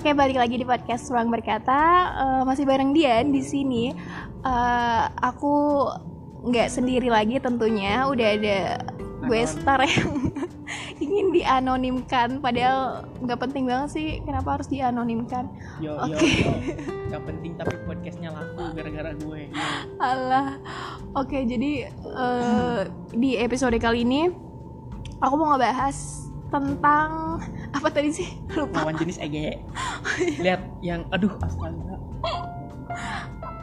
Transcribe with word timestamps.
Oke, 0.00 0.16
balik 0.16 0.40
lagi 0.40 0.56
di 0.56 0.64
podcast 0.64 1.12
Ruang 1.12 1.28
Berkata. 1.28 1.76
Eh, 2.08 2.42
masih 2.48 2.64
bareng 2.64 2.96
Dian 2.96 3.36
di 3.36 3.44
sini. 3.44 3.92
Eh, 4.40 5.04
aku 5.20 5.84
nggak 6.40 6.72
sendiri 6.72 7.12
lagi 7.12 7.36
tentunya. 7.36 8.08
Udah 8.08 8.28
ada 8.32 8.80
gue 9.28 9.40
star 9.44 9.84
yang 9.84 10.32
ingin 11.04 11.36
dianonimkan. 11.36 12.40
Padahal 12.40 13.12
nggak 13.20 13.44
penting 13.44 13.68
banget 13.68 13.88
sih. 13.92 14.08
Kenapa 14.24 14.56
harus 14.56 14.72
dianonimkan? 14.72 15.52
Oke. 15.84 15.84
yo. 15.84 16.00
Gak 17.12 17.22
penting 17.28 17.52
tapi 17.60 17.76
podcastnya 17.84 18.32
laku 18.32 18.72
gara-gara 18.72 19.12
gue. 19.12 19.52
Allah. 20.00 20.56
Oke, 21.12 21.44
jadi 21.44 21.92
eh, 21.92 22.80
di 23.12 23.36
episode 23.36 23.76
kali 23.76 24.08
ini 24.08 24.32
aku 25.20 25.34
mau 25.36 25.52
ngebahas 25.52 26.24
tentang 26.48 27.29
apa 27.70 27.88
tadi 27.90 28.10
sih? 28.10 28.28
Lupa. 28.54 28.82
Lawan 28.82 28.98
jenis 28.98 29.18
EGE. 29.22 29.58
Lihat 30.44 30.62
yang 30.82 31.06
aduh 31.14 31.32
astaga. 31.42 31.96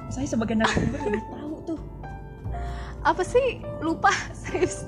Saya 0.07 0.25
sebagai 0.25 0.55
narasumber 0.55 1.03
lebih 1.03 1.23
tahu 1.27 1.55
tuh 1.67 1.79
Apa 3.03 3.21
sih? 3.21 3.59
Lupa 3.83 4.11
serius. 4.31 4.87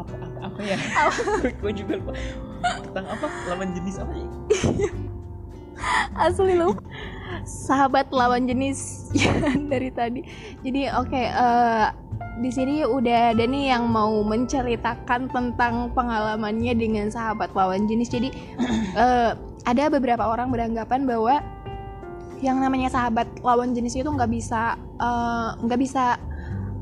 apa 0.00 0.16
apa, 0.16 0.38
apa 0.48 0.60
ya. 0.64 0.78
gue, 1.44 1.52
gue 1.62 1.72
juga 1.76 1.92
lupa. 2.00 2.12
Tentang 2.88 3.06
apa? 3.06 3.26
Lawan 3.52 3.68
jenis 3.76 4.00
apa 4.00 4.12
sih? 4.16 4.28
Asli 6.24 6.54
lu. 6.56 6.72
Sahabat 7.44 8.08
lawan 8.12 8.48
jenis 8.48 9.12
ya, 9.12 9.32
dari 9.70 9.92
tadi. 9.92 10.24
Jadi 10.64 10.88
oke 10.88 11.20
eh, 11.20 11.86
di 12.40 12.48
sini 12.48 12.80
udah 12.88 13.36
ada 13.36 13.44
nih 13.44 13.76
yang 13.76 13.84
mau 13.92 14.24
menceritakan 14.24 15.28
tentang 15.28 15.92
pengalamannya 15.92 16.72
dengan 16.72 17.06
sahabat 17.12 17.52
lawan 17.52 17.84
jenis. 17.84 18.08
Jadi 18.08 18.32
eh, 18.96 19.36
ada 19.68 19.84
beberapa 19.92 20.24
orang 20.24 20.48
beranggapan 20.48 21.04
bahwa 21.04 21.44
yang 22.40 22.56
namanya 22.56 22.88
sahabat 22.88 23.28
lawan 23.44 23.76
jenis 23.76 24.00
itu 24.00 24.08
nggak 24.08 24.32
bisa 24.32 24.80
eh, 24.80 25.48
nggak 25.60 25.80
bisa 25.80 26.16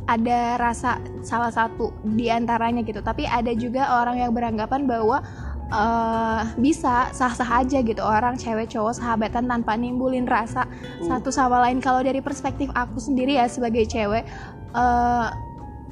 ada 0.08 0.56
rasa 0.56 1.02
salah 1.26 1.50
satu 1.50 1.90
di 2.06 2.30
antaranya 2.30 2.86
gitu. 2.86 3.02
Tapi 3.02 3.26
ada 3.26 3.50
juga 3.52 3.98
orang 3.98 4.22
yang 4.22 4.30
beranggapan 4.30 4.86
bahwa 4.86 5.26
eh, 5.74 6.40
bisa 6.54 7.10
sah-sah 7.10 7.66
aja 7.66 7.82
gitu 7.82 7.98
orang 7.98 8.38
cewek 8.38 8.70
cowok 8.70 8.94
sahabatan 8.94 9.50
tanpa 9.50 9.74
nimbulin 9.74 10.24
rasa 10.24 10.70
satu 11.02 11.34
sama 11.34 11.66
lain. 11.66 11.82
Kalau 11.82 11.98
dari 11.98 12.22
perspektif 12.22 12.70
aku 12.78 13.02
sendiri 13.02 13.42
ya 13.42 13.50
sebagai 13.50 13.90
cewek, 13.90 14.22
eh, 14.72 15.28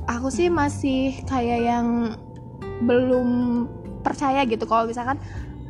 aku 0.07 0.31
sih 0.31 0.49
masih 0.51 1.21
kayak 1.27 1.61
yang 1.67 1.87
belum 2.87 3.29
percaya 4.07 4.47
gitu 4.47 4.63
kalau 4.69 4.87
misalkan 4.87 5.19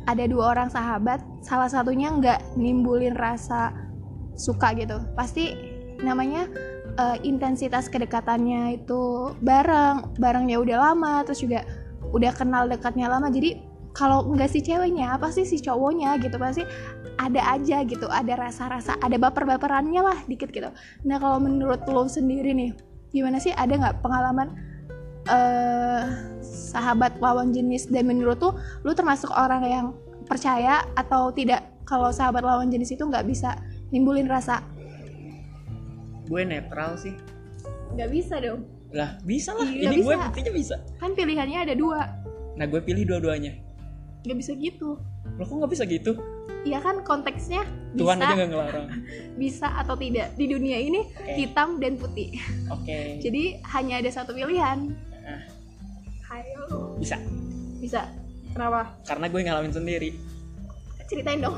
ada 0.07 0.23
dua 0.23 0.55
orang 0.55 0.71
sahabat, 0.71 1.19
salah 1.43 1.67
satunya 1.67 2.07
nggak 2.07 2.55
nimbulin 2.55 3.17
rasa 3.17 3.75
suka 4.39 4.71
gitu. 4.77 5.03
Pasti 5.19 5.51
namanya 5.99 6.47
eh, 6.95 7.17
intensitas 7.27 7.91
kedekatannya 7.91 8.79
itu 8.79 9.33
bareng, 9.43 10.15
barengnya 10.15 10.63
udah 10.63 10.77
lama, 10.79 11.27
terus 11.27 11.43
juga 11.43 11.67
udah 12.15 12.31
kenal 12.31 12.71
dekatnya 12.71 13.11
lama. 13.11 13.27
Jadi 13.27 13.59
kalau 13.91 14.29
nggak 14.31 14.47
si 14.47 14.63
ceweknya, 14.63 15.17
apa 15.17 15.33
sih 15.33 15.43
si 15.43 15.59
cowoknya 15.59 16.21
gitu 16.21 16.37
pasti 16.39 16.63
ada 17.17 17.41
aja 17.57 17.81
gitu, 17.83 18.05
ada 18.07 18.37
rasa-rasa, 18.37 18.95
ada 19.01 19.17
baper-baperannya 19.17 20.01
lah 20.05 20.19
dikit 20.29 20.53
gitu. 20.53 20.69
Nah 21.03 21.17
kalau 21.17 21.41
menurut 21.41 21.83
lo 21.89 22.05
sendiri 22.05 22.53
nih, 22.53 22.71
gimana 23.17 23.41
sih 23.41 23.51
ada 23.57 23.73
nggak 23.73 24.05
pengalaman 24.05 24.53
eh 25.27 26.03
sahabat 26.45 27.19
lawan 27.19 27.51
jenis 27.51 27.89
dan 27.91 28.07
menurut 28.07 28.39
tuh 28.39 28.53
lu 28.85 28.93
termasuk 28.95 29.27
orang 29.33 29.63
yang 29.65 29.85
percaya 30.27 30.83
atau 30.95 31.31
tidak 31.31 31.63
kalau 31.87 32.11
sahabat 32.11 32.43
lawan 32.43 32.67
jenis 32.67 32.95
itu 32.95 33.03
nggak 33.07 33.23
bisa 33.23 33.55
nimbulin 33.95 34.27
rasa? 34.27 34.59
Gue 36.27 36.43
netral 36.43 36.99
sih. 36.99 37.15
Nggak 37.95 38.09
bisa 38.11 38.35
dong. 38.43 38.67
Lah, 38.91 39.15
bisa 39.23 39.55
lah. 39.55 39.67
Iya, 39.67 39.91
Ini 39.91 40.03
gue 40.03 40.15
bisa. 40.15 40.23
buktinya 40.27 40.51
bisa. 40.51 40.75
Kan 40.99 41.15
pilihannya 41.15 41.59
ada 41.63 41.75
dua. 41.75 42.03
Nah, 42.59 42.65
gue 42.67 42.83
pilih 42.83 43.07
dua-duanya. 43.07 43.55
Nggak 44.27 44.37
bisa 44.43 44.51
gitu. 44.59 44.99
Lo 45.39 45.43
kok 45.47 45.55
nggak 45.55 45.71
bisa 45.71 45.83
gitu? 45.87 46.19
Iya 46.63 46.79
kan 46.79 46.99
konteksnya 47.01 47.63
Tuhan 47.93 48.19
bisa 48.19 48.27
aja 48.27 48.33
nggak 48.35 48.49
ngelarang. 48.51 48.87
bisa 49.41 49.67
atau 49.73 49.95
tidak 49.95 50.35
di 50.35 50.45
dunia 50.45 50.75
ini 50.75 51.07
Oke. 51.07 51.33
hitam 51.33 51.79
dan 51.79 51.95
putih. 51.95 52.35
Oke. 52.67 53.19
Jadi 53.19 53.55
hanya 53.71 53.99
ada 53.99 54.11
satu 54.11 54.31
pilihan. 54.31 54.91
Nah, 55.23 55.41
Hayo 56.27 56.95
bisa. 56.95 57.15
bisa. 57.79 58.03
Kenapa? 58.51 58.91
Karena 59.03 59.25
gue 59.27 59.41
ngalamin 59.41 59.71
sendiri. 59.71 60.09
Ceritain 61.05 61.39
dong. 61.39 61.55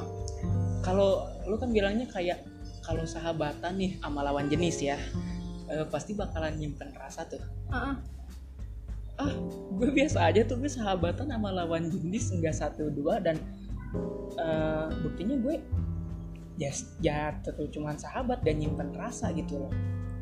kalau 0.79 1.25
lu 1.44 1.57
kan 1.57 1.69
bilangnya 1.69 2.05
kayak 2.05 2.39
kalau 2.79 3.03
sahabatan 3.03 3.75
nih 3.75 3.99
sama 3.99 4.23
lawan 4.23 4.47
jenis 4.47 4.79
ya 4.79 4.97
eh, 5.67 5.85
pasti 5.85 6.16
bakalan 6.16 6.55
nyimpen 6.55 6.95
rasa 6.95 7.28
tuh 7.28 7.41
Heeh. 7.67 7.95
ah 9.17 9.33
gue 9.75 9.89
biasa 9.91 10.23
aja 10.23 10.47
tuh 10.47 10.55
gue 10.55 10.72
sahabatan 10.72 11.28
sama 11.28 11.51
lawan 11.51 11.91
jenis 11.91 12.31
enggak 12.31 12.55
satu 12.55 12.88
dua 12.89 13.19
dan 13.19 13.35
eh, 14.35 14.88
buktinya 15.00 15.35
gue 15.38 15.55
ya 16.55 16.72
ya 17.00 17.17
tentu 17.39 17.72
cuman 17.72 17.95
sahabat 17.95 18.44
dan 18.44 18.59
nyimpen 18.59 18.91
rasa 18.94 19.31
gitu 19.31 19.59
loh 19.59 19.73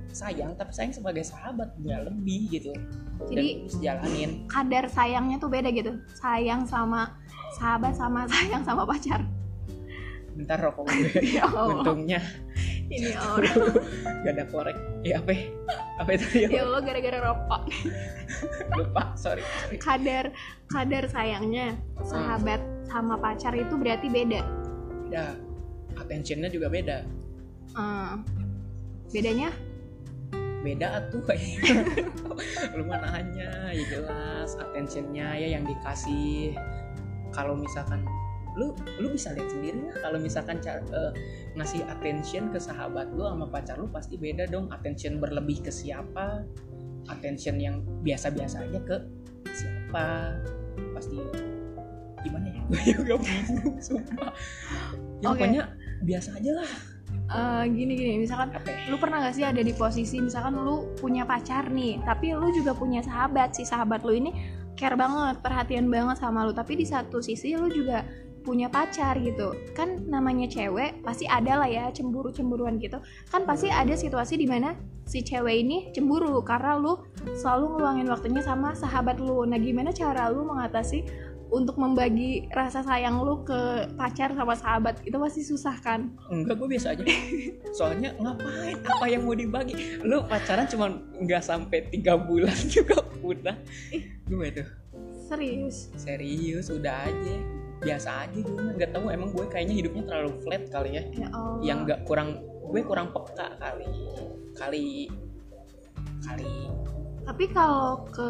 sayang 0.08 0.56
tapi 0.56 0.72
sayang 0.72 0.94
sebagai 0.94 1.22
sahabat 1.22 1.76
nggak 1.78 2.08
lebih 2.08 2.48
gitu 2.50 2.72
Jadi 3.28 3.66
terus 3.66 3.76
jalanin 3.82 4.46
kadar 4.48 4.86
sayangnya 4.88 5.36
tuh 5.36 5.50
beda 5.50 5.68
gitu. 5.68 5.98
Sayang 6.16 6.64
sama 6.64 7.18
sahabat 7.54 7.92
sama 7.92 8.24
sayang 8.32 8.62
sama 8.62 8.86
pacar. 8.86 9.26
bentar 10.32 10.62
rokok 10.62 10.86
gue 10.86 11.10
Ya 11.42 11.50
untungnya 11.50 12.22
Ini 12.88 13.18
orang. 13.34 13.58
gak 14.22 14.32
ada 14.32 14.46
korek 14.48 14.78
ya 15.02 15.18
apa 15.18 15.34
apa 15.98 16.10
itu 16.14 16.46
ya 16.46 16.48
Ya 16.48 16.62
Allah 16.64 16.82
gara-gara 16.86 17.20
rokok. 17.20 17.62
lupa 18.72 19.04
sorry, 19.18 19.42
sorry. 19.42 19.76
Kadar 19.82 20.26
kadar 20.70 21.04
sayangnya 21.10 21.76
sahabat 22.06 22.62
sama 22.88 23.20
pacar 23.20 23.54
itu 23.54 23.76
berarti 23.76 24.08
beda. 24.08 24.42
beda 25.08 25.48
attentionnya 25.98 26.48
juga 26.48 26.68
beda. 26.72 27.04
Eh, 27.76 28.14
bedanya? 29.12 29.50
Beda 30.66 31.00
atuh 31.00 31.22
lu 32.78 32.84
mah 32.88 33.00
nanya 33.02 33.72
ya 33.74 33.84
jelas. 33.92 34.58
Attentionnya 34.58 35.38
ya 35.38 35.58
yang 35.60 35.64
dikasih. 35.66 36.56
Kalau 37.36 37.54
misalkan 37.54 38.02
lu 38.58 38.74
lu 38.98 39.14
bisa 39.14 39.38
lihat 39.38 39.54
sendiri 39.54 39.78
lah 39.86 39.98
kalau 40.02 40.18
misalkan 40.18 40.58
eh, 40.66 41.12
ngasih 41.54 41.86
attention 41.86 42.50
ke 42.50 42.58
sahabat 42.58 43.06
lu 43.14 43.22
sama 43.30 43.46
pacar 43.46 43.78
lu 43.78 43.86
pasti 43.92 44.18
beda 44.18 44.50
dong. 44.50 44.72
Attention 44.74 45.22
berlebih 45.22 45.62
ke 45.62 45.70
siapa? 45.70 46.44
Attention 47.08 47.62
yang 47.62 47.86
biasa-biasa 48.04 48.68
aja 48.68 48.80
ke 48.84 48.98
siapa? 49.54 50.36
Pasti 50.98 51.47
gimana 52.24 52.48
ya? 52.50 52.62
Gue 52.70 52.82
juga 52.94 53.16
bingung 53.22 53.78
sumpah. 53.82 54.32
Ya 55.22 55.28
Oke. 55.34 55.42
pokoknya 55.42 55.64
biasa 56.06 56.30
aja 56.38 56.52
lah. 56.62 56.72
Eh, 57.28 57.64
gini 57.76 57.94
gini. 58.00 58.14
Misalkan 58.24 58.56
apa 58.56 58.68
ya? 58.72 58.88
lu 58.88 58.96
pernah 58.96 59.20
gak 59.28 59.36
sih 59.36 59.44
ada 59.44 59.60
di 59.60 59.76
posisi 59.76 60.24
misalkan 60.24 60.56
lu 60.56 60.96
punya 60.96 61.28
pacar 61.28 61.68
nih 61.68 62.00
tapi 62.08 62.32
lu 62.32 62.48
juga 62.56 62.72
punya 62.72 63.04
sahabat. 63.04 63.52
Si 63.52 63.68
sahabat 63.68 64.08
lu 64.08 64.16
ini 64.16 64.32
care 64.80 64.96
banget 64.96 65.44
perhatian 65.44 65.92
banget 65.92 66.24
sama 66.24 66.48
lu. 66.48 66.56
Tapi 66.56 66.80
di 66.80 66.86
satu 66.88 67.20
sisi 67.20 67.52
lu 67.60 67.68
juga 67.68 68.08
punya 68.48 68.72
pacar 68.72 69.20
gitu. 69.20 69.52
Kan 69.76 70.08
namanya 70.08 70.48
cewek 70.48 71.04
pasti 71.04 71.28
ada 71.28 71.60
lah 71.60 71.68
ya 71.68 71.92
cemburu 71.92 72.32
cemburuan 72.32 72.80
gitu. 72.80 73.04
Kan 73.28 73.44
pasti 73.44 73.68
ada 73.68 73.92
situasi 73.92 74.40
di 74.40 74.48
mana 74.48 74.72
si 75.04 75.20
cewek 75.20 75.68
ini 75.68 75.78
cemburu 75.92 76.40
karena 76.48 76.80
lu 76.80 76.96
selalu 77.36 77.76
ngeluangin 77.76 78.08
waktunya 78.08 78.40
sama 78.40 78.72
sahabat 78.72 79.20
lu. 79.20 79.44
Nah 79.44 79.60
gimana 79.60 79.92
cara 79.92 80.32
lu 80.32 80.48
mengatasi 80.48 81.04
untuk 81.48 81.80
membagi 81.80 82.48
rasa 82.52 82.84
sayang 82.84 83.24
lu 83.24 83.40
ke 83.48 83.88
pacar 83.96 84.36
sama 84.36 84.52
sahabat 84.56 85.00
itu 85.08 85.16
pasti 85.16 85.42
susah 85.48 85.76
kan 85.80 86.12
Enggak, 86.28 86.60
gue 86.60 86.68
biasa 86.68 86.88
aja. 86.92 87.04
Soalnya 87.72 88.12
ngapain? 88.20 88.76
Apa 88.84 89.06
yang 89.08 89.24
mau 89.24 89.36
dibagi? 89.36 90.04
Lu 90.04 90.28
pacaran 90.28 90.68
cuma 90.68 90.92
nggak 91.24 91.44
sampai 91.44 91.88
tiga 91.88 92.20
bulan 92.20 92.56
juga 92.76 93.00
udah. 93.24 93.56
Gue 94.28 94.48
tuh 94.52 94.68
serius 95.28 95.92
serius, 96.00 96.68
udah 96.72 97.08
aja. 97.08 97.36
Biasa 97.78 98.10
aja 98.28 98.40
gue 98.42 98.74
nggak 98.76 98.92
tahu 98.92 99.08
emang 99.14 99.30
gue 99.32 99.46
kayaknya 99.48 99.76
hidupnya 99.80 100.04
terlalu 100.08 100.32
flat 100.44 100.64
kali 100.68 100.90
ya. 101.00 101.04
ya 101.16 101.28
Allah 101.32 101.62
Yang 101.64 101.78
nggak 101.88 102.00
kurang 102.08 102.30
gue 102.68 102.82
kurang 102.84 103.08
peka 103.16 103.48
kali. 103.56 103.88
Kali 104.58 104.88
kali 106.26 106.56
Tapi 107.28 107.46
kalau 107.52 108.08
ke 108.10 108.30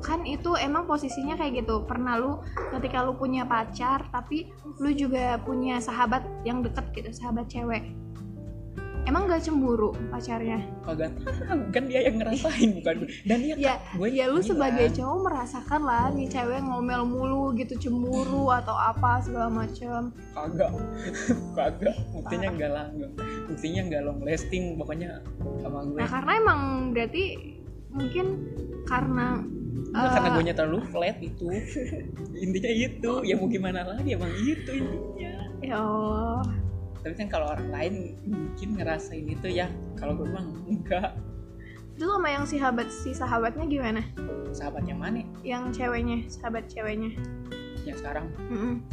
kan 0.00 0.24
itu 0.24 0.54
emang 0.58 0.84
posisinya 0.84 1.36
kayak 1.36 1.64
gitu. 1.64 1.84
Pernah 1.84 2.18
lu 2.18 2.32
ketika 2.76 3.04
lu 3.04 3.16
punya 3.16 3.44
pacar 3.44 4.06
tapi 4.10 4.50
lu 4.80 4.90
juga 4.92 5.40
punya 5.42 5.80
sahabat 5.80 6.24
yang 6.44 6.60
deket 6.60 6.84
gitu, 6.94 7.10
sahabat 7.12 7.46
cewek. 7.48 7.94
emang 9.06 9.30
gak 9.30 9.46
cemburu 9.46 9.94
pacarnya? 10.10 10.66
Kagak. 10.82 11.14
Tahu 11.22 11.70
kan 11.78 11.86
dia 11.86 12.10
yang 12.10 12.18
ngerasain 12.18 12.74
bukan 12.82 13.06
gue 13.06 13.10
dan 13.22 13.38
dia 13.38 13.54
ya 13.54 13.74
gue 13.94 14.10
ya 14.10 14.26
lu 14.26 14.42
bilang, 14.42 14.50
sebagai 14.50 14.98
cowok 14.98 15.18
merasakan 15.30 15.82
lah 15.86 16.10
nih 16.10 16.26
cewek 16.26 16.58
ngomel 16.66 17.06
mulu 17.06 17.54
gitu 17.54 17.78
cemburu 17.78 18.50
atau 18.50 18.74
apa 18.74 19.22
segala 19.22 19.46
macem. 19.46 20.10
Kagak. 20.34 20.74
Kagak. 21.58 21.96
Buktinya 22.18 22.50
enggak 22.50 22.72
langgeng 22.74 23.14
buktinya 23.46 23.80
enggak 23.88 24.02
long 24.04 24.20
lasting 24.26 24.74
pokoknya 24.76 25.22
sama 25.62 25.86
gue 25.86 25.98
nah 26.02 26.08
karena 26.10 26.32
emang 26.36 26.60
berarti 26.92 27.24
mungkin 27.94 28.26
karena 28.84 29.40
Enggak, 29.76 30.10
karena 30.16 30.28
gue 30.32 30.42
terlalu 30.56 30.80
flat 30.88 31.18
itu. 31.20 31.48
Intinya 32.44 32.72
itu. 32.72 33.12
Ya 33.24 33.34
mau 33.36 33.48
gimana 33.48 33.80
lagi? 33.84 34.16
Emang 34.16 34.32
itu 34.40 34.70
intinya. 34.72 35.32
Ya 35.60 35.76
Allah. 35.80 36.44
Tapi 37.04 37.14
kan 37.14 37.28
kalau 37.30 37.46
orang 37.54 37.70
lain 37.70 37.94
mungkin 38.26 38.68
ngerasain 38.80 39.26
itu 39.26 39.48
ya. 39.52 39.70
Kalau 40.00 40.16
gue 40.16 40.26
bilang 40.26 40.52
enggak. 40.66 41.16
Itu 41.96 42.04
sama 42.12 42.28
yang 42.28 42.44
si 42.44 42.60
sahabat 42.60 42.88
si 42.92 43.10
sahabatnya 43.16 43.64
gimana? 43.64 44.02
Sahabatnya 44.52 44.94
mana? 44.96 45.24
Yang 45.40 45.80
ceweknya 45.80 46.18
sahabat 46.28 46.68
ceweknya. 46.68 47.16
Yang 47.88 47.96
sekarang? 48.04 48.26
Mm-mm. 48.52 48.84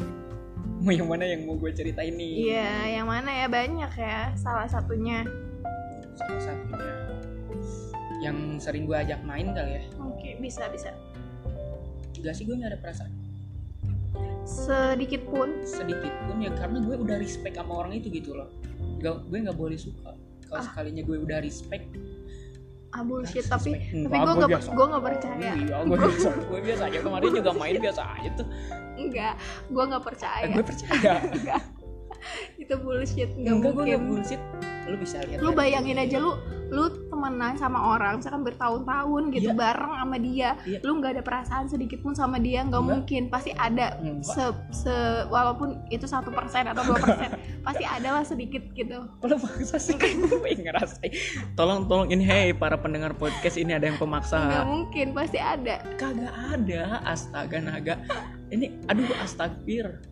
mau 0.84 0.92
yang 0.92 1.08
mana 1.08 1.24
yang 1.24 1.48
mau 1.48 1.56
gue 1.56 1.72
ceritain 1.72 2.12
nih? 2.16 2.52
Iya 2.52 3.00
yang 3.00 3.08
mana 3.08 3.32
ya? 3.32 3.48
Banyak 3.52 3.92
ya 3.96 4.32
salah 4.40 4.68
satunya. 4.68 5.28
Salah 6.16 6.42
satunya 6.44 7.03
yang 8.24 8.38
sering 8.56 8.88
gue 8.88 8.96
ajak 8.96 9.20
main 9.22 9.52
kali 9.52 9.78
ya. 9.78 9.84
Oke 10.00 10.40
bisa 10.40 10.72
bisa. 10.72 10.96
Enggak 12.16 12.34
sih 12.34 12.48
gue 12.48 12.56
nggak 12.56 12.72
ada 12.72 12.80
perasaan. 12.80 13.12
Sedikit 14.44 15.28
pun. 15.28 15.50
Sedikit 15.64 16.12
pun 16.24 16.40
ya 16.40 16.52
karena 16.56 16.80
gue 16.80 16.96
udah 16.96 17.18
respect 17.20 17.56
sama 17.56 17.84
orang 17.84 18.00
itu 18.00 18.08
gitu 18.08 18.32
loh. 18.32 18.48
Gak, 19.00 19.28
gue 19.28 19.38
nggak 19.44 19.56
boleh 19.56 19.76
suka. 19.76 20.16
Kalau 20.48 20.60
Ah. 20.60 20.64
sekalinya 20.64 21.04
gue 21.04 21.18
udah 21.20 21.40
respect 21.42 21.88
ah 22.94 23.02
bullshit 23.02 23.42
harus 23.42 23.50
tapi 23.50 23.74
tapi 23.74 24.06
Enggak, 24.06 24.14
gue 24.14 24.22
gue 24.22 24.34
nggak 24.38 24.52
biasa. 24.54 24.70
gue 24.70 24.86
nggak 24.86 25.04
percaya. 25.04 25.50
Iya 25.58 25.78
gue 25.82 25.98
biasa 25.98 26.28
gue 26.46 26.60
biasa 26.62 26.84
aja. 26.86 26.98
Kemarin 27.02 27.30
juga 27.34 27.52
main 27.58 27.76
biasa 27.82 28.02
aja 28.06 28.30
tuh. 28.38 28.48
Enggak 28.94 29.34
gue 29.66 29.84
nggak 29.84 29.98
eh, 29.98 30.06
percaya 30.06 30.44
gue 30.46 30.66
percaya. 30.70 31.14
Enggak. 31.26 31.62
Itu 32.56 32.74
bullshit 32.80 33.30
nggak 33.34 33.50
enggak 33.50 33.58
gue 33.58 33.72
mungkin. 33.74 33.90
nggak 33.90 34.02
bullshit. 34.06 34.42
Lu 34.86 34.96
bisa 35.02 35.18
lihat 35.26 35.42
lu 35.42 35.50
bayangin 35.52 35.98
aja 35.98 36.18
lu 36.22 36.32
lu 36.70 36.84
temenan 37.24 37.56
sama 37.56 37.80
orang 37.96 38.20
misalkan 38.20 38.44
bertahun-tahun 38.44 39.24
gitu 39.32 39.56
Iya. 39.56 39.56
bareng 39.56 39.94
sama 39.96 40.18
dia. 40.20 40.50
Iya. 40.68 40.80
lu 40.84 41.00
nggak 41.00 41.12
ada 41.16 41.24
perasaan 41.24 41.72
sedikit 41.72 42.04
pun 42.04 42.12
sama 42.12 42.36
dia 42.36 42.68
nggak 42.68 42.84
mungkin. 42.84 43.32
Pasti 43.32 43.56
ada 43.56 43.96
Enggak. 44.04 44.28
se, 44.28 44.44
se 44.76 44.96
walaupun 45.32 45.80
itu 45.88 46.04
satu 46.04 46.36
persen 46.36 46.68
atau 46.68 46.84
dua 46.84 47.00
persen 47.00 47.32
pasti 47.68 47.88
ada 47.88 48.20
lah 48.20 48.24
sedikit 48.28 48.60
gitu. 48.76 49.08
Kalau 49.08 49.38
maksa 49.40 49.80
sih 49.80 49.96
kan? 49.96 50.12
Ngerasain. 50.64 51.12
Tolong 51.56 51.88
tolong 51.88 52.12
ini 52.12 52.28
hey 52.28 52.52
para 52.52 52.76
pendengar 52.76 53.16
podcast 53.16 53.56
ini 53.56 53.72
ada 53.72 53.88
yang 53.88 53.96
nggak 53.96 54.04
pemaksa 54.04 54.68
mungkin 54.68 55.16
pasti 55.16 55.40
ada. 55.40 55.80
Kagak 55.96 56.34
ada 56.52 57.00
Astaga 57.08 57.64
naga. 57.64 57.96
Ini 58.52 58.84
aduh 58.92 59.08
astagfir. 59.24 60.04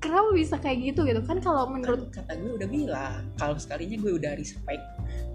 Kenapa 0.00 0.32
bisa 0.32 0.56
kayak 0.56 0.92
gitu 0.92 1.04
gitu? 1.04 1.20
Kan 1.28 1.36
kalau 1.44 1.68
menurut 1.68 2.08
kan 2.08 2.24
kata 2.24 2.40
gue 2.40 2.56
udah 2.56 2.68
bilang 2.68 3.28
kalau 3.36 3.60
sekalinya 3.60 4.00
gue 4.00 4.12
udah 4.16 4.32
respect 4.32 4.80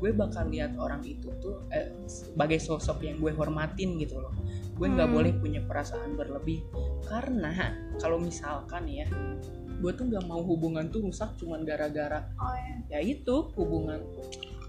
gue 0.01 0.09
bakal 0.11 0.49
lihat 0.49 0.73
orang 0.81 1.05
itu 1.05 1.29
tuh 1.37 1.61
eh, 1.69 1.93
sebagai 2.09 2.57
sosok 2.57 3.05
yang 3.05 3.21
gue 3.21 3.31
hormatin 3.37 4.01
gitu 4.01 4.17
loh 4.17 4.33
gue 4.75 4.87
nggak 4.89 5.05
Hmm. 5.05 5.15
boleh 5.15 5.31
punya 5.37 5.61
perasaan 5.61 6.17
berlebih 6.17 6.65
karena 7.05 7.77
kalau 8.01 8.17
misalkan 8.17 8.89
ya 8.89 9.05
gue 9.77 9.91
tuh 9.93 10.09
nggak 10.09 10.25
mau 10.25 10.41
hubungan 10.41 10.89
tuh 10.89 11.05
rusak 11.05 11.37
cuman 11.37 11.61
gara-gara 11.61 12.25
oh 12.41 12.55
ya. 12.89 12.97
ya 12.97 12.99
itu 13.05 13.53
hubungan 13.53 14.01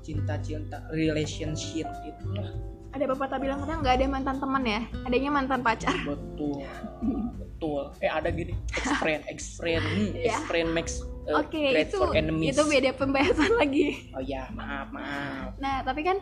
cinta-cinta 0.01 0.85
relationship 0.93 1.89
itu 2.05 2.27
lah 2.33 2.53
ada 2.93 3.09
pepatah 3.09 3.41
bilang 3.41 3.57
katanya 3.65 3.79
nggak 3.81 3.95
ada 3.97 4.05
mantan 4.05 4.37
teman 4.37 4.63
ya 4.69 4.81
adanya 5.09 5.31
mantan 5.33 5.61
pacar 5.65 5.97
betul 6.05 6.61
betul 7.41 7.83
eh 8.05 8.11
ada 8.13 8.29
gini 8.29 8.53
ex 8.77 8.85
friend 9.01 9.23
ex 9.33 9.39
friend 9.57 9.81
hmm, 9.81 10.13
ex 10.13 10.29
Ya. 10.29 10.37
friend 10.45 10.69
makes 10.69 11.01
uh, 11.29 11.41
oke 11.43 11.51
great 11.51 11.91
itu 11.91 12.01
enemies. 12.17 12.55
itu 12.55 12.63
beda 12.67 12.91
pembahasan 12.97 13.53
lagi. 13.61 14.11
Oh 14.17 14.23
ya 14.23 14.49
maaf 14.55 14.89
maaf. 14.91 15.55
Nah, 15.59 15.83
tapi 15.87 16.03
kan 16.03 16.19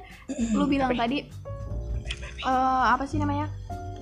lu 0.56 0.64
bilang 0.68 0.92
tadi 0.96 1.24
eh, 2.44 2.84
apa 2.90 3.04
sih 3.08 3.20
namanya? 3.20 3.48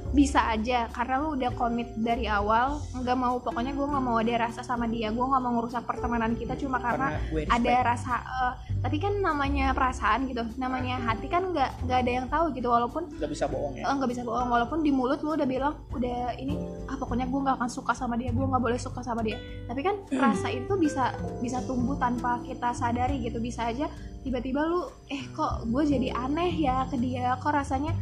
Bisa 0.09 0.49
aja 0.49 0.89
karena 0.89 1.21
lu 1.21 1.37
udah 1.37 1.53
komit 1.53 1.93
dari 2.01 2.25
awal, 2.25 2.81
nggak 2.97 3.17
mau 3.19 3.37
pokoknya 3.45 3.77
gue 3.77 3.87
nggak 3.87 4.05
mau 4.05 4.17
ada 4.17 4.49
rasa 4.49 4.65
sama 4.65 4.89
dia, 4.89 5.13
gue 5.13 5.21
nggak 5.21 5.43
mau 5.43 5.53
ngerusak 5.61 5.85
pertemanan 5.85 6.33
kita 6.33 6.57
cuma 6.57 6.81
karena, 6.81 7.21
gue 7.29 7.45
ada 7.45 7.75
rasa. 7.85 8.25
eh, 8.25 8.53
tapi 8.81 8.97
kan 9.03 9.21
namanya 9.21 9.77
perasaan 9.77 10.31
gitu, 10.31 10.47
namanya 10.57 10.97
hati 11.03 11.29
kan 11.29 11.53
nggak 11.53 11.85
nggak 11.85 11.99
ada 12.01 12.11
yang 12.11 12.27
tahu 12.31 12.57
gitu, 12.57 12.73
walaupun 12.73 13.05
nggak 13.21 13.31
bisa 13.31 13.45
bohong 13.51 13.77
ya 13.77 13.85
eh, 13.85 13.95
nggak 14.01 14.11
bisa 14.11 14.23
bohong, 14.25 14.49
walaupun 14.49 14.79
di 14.81 14.91
mulut 14.95 15.21
lu 15.21 15.37
udah 15.37 15.45
bilang 15.45 15.75
udah 15.93 16.33
ini 16.41 16.57
ah 16.89 16.97
pokoknya 16.97 17.29
gue 17.29 17.41
nggak 17.45 17.57
akan 17.61 17.71
suka 17.71 17.93
sama 17.93 18.17
dia, 18.17 18.33
gue 18.33 18.47
nggak 18.49 18.63
boleh 18.65 18.81
suka 18.81 19.05
sama 19.05 19.21
dia. 19.21 19.37
Tapi 19.69 19.81
kan 19.85 19.95
rasa 20.17 20.49
itu 20.49 20.73
bisa 20.81 21.13
bisa 21.45 21.61
tumbuh 21.69 22.01
tanpa 22.01 22.41
kita 22.49 22.73
sadari 22.73 23.21
gitu, 23.21 23.43
bisa 23.45 23.69
aja 23.69 23.93
tiba-tiba 24.25 24.65
lu 24.67 24.89
eh 25.13 25.23
kok 25.37 25.69
gue 25.69 25.83
jadi 25.85 26.17
aneh 26.17 26.51
ya 26.53 26.89
ke 26.91 26.97
dia 26.99 27.39
kok 27.39 27.55
rasanya 27.55 27.95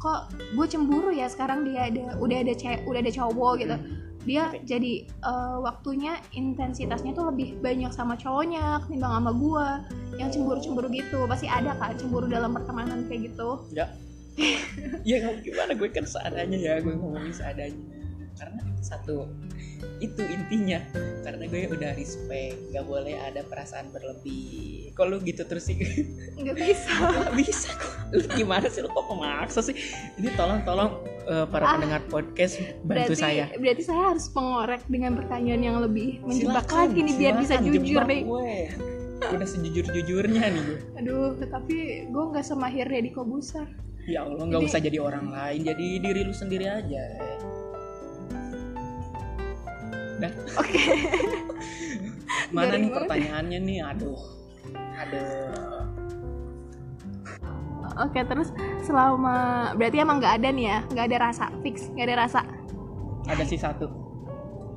kok 0.00 0.32
gue 0.56 0.66
cemburu 0.66 1.12
ya 1.12 1.28
sekarang 1.28 1.68
dia 1.68 1.92
ada 1.92 2.16
udah 2.16 2.40
ada 2.40 2.56
cewek 2.56 2.88
udah 2.88 3.00
ada 3.04 3.12
cowok 3.12 3.52
gitu. 3.60 3.76
Dia 4.24 4.52
Oke. 4.52 4.64
jadi 4.64 4.92
eh, 5.04 5.56
waktunya 5.60 6.16
intensitasnya 6.32 7.12
tuh 7.12 7.28
lebih 7.28 7.60
banyak 7.60 7.92
sama 7.92 8.16
cowoknya 8.16 8.80
ketimbang 8.84 9.12
sama 9.12 9.32
gue 9.36 9.66
yang 10.16 10.28
cemburu-cemburu 10.32 10.88
gitu. 10.88 11.28
Pasti 11.28 11.46
ada 11.52 11.76
kan 11.76 11.92
cemburu 12.00 12.26
dalam 12.26 12.56
pertemanan 12.56 13.04
kayak 13.06 13.30
gitu. 13.32 13.68
Ya. 13.76 13.92
Ya 15.04 15.20
gimana? 15.44 15.76
Gue 15.76 15.92
kan 15.92 16.08
seadanya 16.08 16.56
ya 16.56 16.80
gue 16.80 16.96
ngomongin 16.96 17.32
seadanya. 17.32 17.76
Karena 18.40 18.60
itu 18.64 18.82
satu 18.84 19.28
itu 20.00 20.22
intinya. 20.24 20.80
Karena 21.20 21.44
gue 21.44 21.68
udah 21.68 21.92
respect 21.92 22.56
nggak 22.72 22.84
boleh 22.88 23.20
ada 23.20 23.44
perasaan 23.44 23.92
berlebih 23.92 24.79
kok 25.00 25.08
lu 25.08 25.16
gitu 25.24 25.42
terus 25.42 25.64
sih? 25.64 25.80
Nggak 26.36 26.56
bisa. 26.60 26.92
Nggak 27.08 27.32
bisa 27.34 27.68
kok. 27.72 27.92
Lu 28.12 28.20
gimana 28.30 28.66
sih? 28.68 28.84
Lu 28.84 28.92
kok 28.92 29.08
memaksa 29.08 29.64
sih? 29.64 29.72
Ini 30.20 30.28
tolong 30.36 30.60
tolong 30.60 31.00
eh, 31.24 31.46
para 31.48 31.64
Ah. 31.64 31.72
pendengar 31.74 32.04
podcast 32.04 32.60
bantu 32.84 32.84
berarti 32.84 33.14
saya. 33.16 33.44
berarti 33.56 33.82
saya 33.82 34.12
harus 34.12 34.28
pengorek 34.28 34.84
dengan 34.86 35.16
pertanyaan 35.16 35.62
yang 35.62 35.76
lebih 35.80 36.20
menjebak 36.20 36.68
Silakan, 36.68 36.84
lagi 36.84 37.00
nih 37.00 37.14
biar 37.16 37.34
bisa 37.40 37.54
jujur 37.56 38.02
deh. 38.04 38.20
gue. 38.22 38.52
Udah 39.20 39.48
sejujur 39.48 39.84
jujurnya 39.88 40.42
nih 40.48 40.62
gue. 40.62 40.78
Aduh 41.00 41.32
tapi 41.48 41.76
gue 42.04 42.24
nggak 42.28 42.44
semahir 42.44 42.84
Deddy 42.84 43.12
Kobuser. 43.12 43.64
Ya 44.04 44.24
Allah 44.24 44.44
nggak 44.44 44.64
usah 44.64 44.80
jadi 44.80 45.00
orang 45.00 45.32
lain. 45.32 45.64
Jadi 45.64 45.86
diri 45.96 46.20
lu 46.24 46.32
sendiri 46.32 46.68
aja. 46.68 47.04
Oke. 50.56 50.76
Mana 52.54 52.74
Garing 52.74 52.82
nih 52.82 52.92
pertanyaannya 52.92 53.58
nih? 53.62 53.78
Aduh 53.86 54.39
aduh 54.74 55.50
Oke 58.00 58.24
terus 58.24 58.48
selama 58.80 59.70
berarti 59.76 60.00
emang 60.00 60.24
nggak 60.24 60.40
ada 60.40 60.48
nih 60.54 60.66
ya? 60.72 60.78
Nggak 60.88 61.04
ada 61.10 61.16
rasa 61.20 61.44
fix 61.60 61.90
nggak 61.92 62.06
ada 62.08 62.16
rasa? 62.24 62.40
Ada 63.28 63.44
sih 63.44 63.60
satu. 63.60 63.92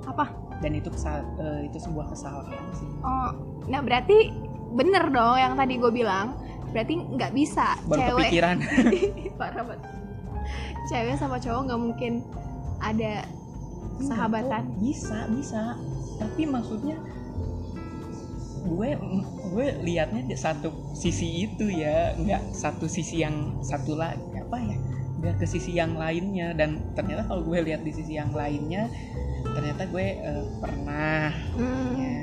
Apa? 0.04 0.28
Dan 0.60 0.76
itu 0.76 0.92
kesa- 0.92 1.24
eh, 1.40 1.72
itu 1.72 1.78
sebuah 1.80 2.12
kesalahan 2.12 2.60
sih. 2.76 2.90
Oh 3.06 3.32
nah 3.72 3.80
berarti 3.80 4.28
bener 4.76 5.08
dong 5.08 5.40
yang 5.40 5.54
tadi 5.56 5.80
gue 5.80 5.92
bilang. 5.94 6.36
Berarti 6.76 7.00
nggak 7.00 7.32
bisa 7.32 7.80
baru 7.88 8.12
cewek 8.12 8.20
kepikiran. 8.28 8.56
Parah 9.40 9.64
banget. 9.72 9.80
Cewek 10.92 11.16
sama 11.16 11.38
cowok 11.40 11.62
nggak 11.70 11.80
mungkin 11.80 12.14
ada 12.84 13.24
sahabatan. 14.04 14.68
Enggak 14.68 14.76
kok, 14.76 14.82
bisa 14.84 15.18
bisa. 15.32 15.62
Tapi 16.20 16.44
maksudnya 16.44 16.98
gue 18.64 18.90
gue 19.54 19.68
liatnya 19.86 20.26
di 20.26 20.34
satu 20.34 20.74
sisi 20.98 21.46
itu 21.46 21.70
ya 21.70 22.18
nggak 22.18 22.58
satu 22.58 22.90
sisi 22.90 23.22
yang 23.22 23.62
satu 23.62 23.94
lagi 23.94 24.34
apa 24.42 24.58
ya 24.58 24.78
nggak 25.24 25.40
ke 25.40 25.46
sisi 25.48 25.72
yang 25.80 25.96
lainnya. 25.96 26.52
Dan 26.52 26.92
ternyata 26.92 27.24
kalau 27.24 27.48
gue 27.48 27.60
lihat 27.64 27.88
di 27.88 27.96
sisi 27.96 28.20
yang 28.20 28.36
lainnya 28.36 28.92
ternyata 29.56 29.88
gue 29.88 30.08
eh, 30.20 30.46
pernah. 30.60 31.32
Hmm, 31.56 31.88
ya, 31.96 32.20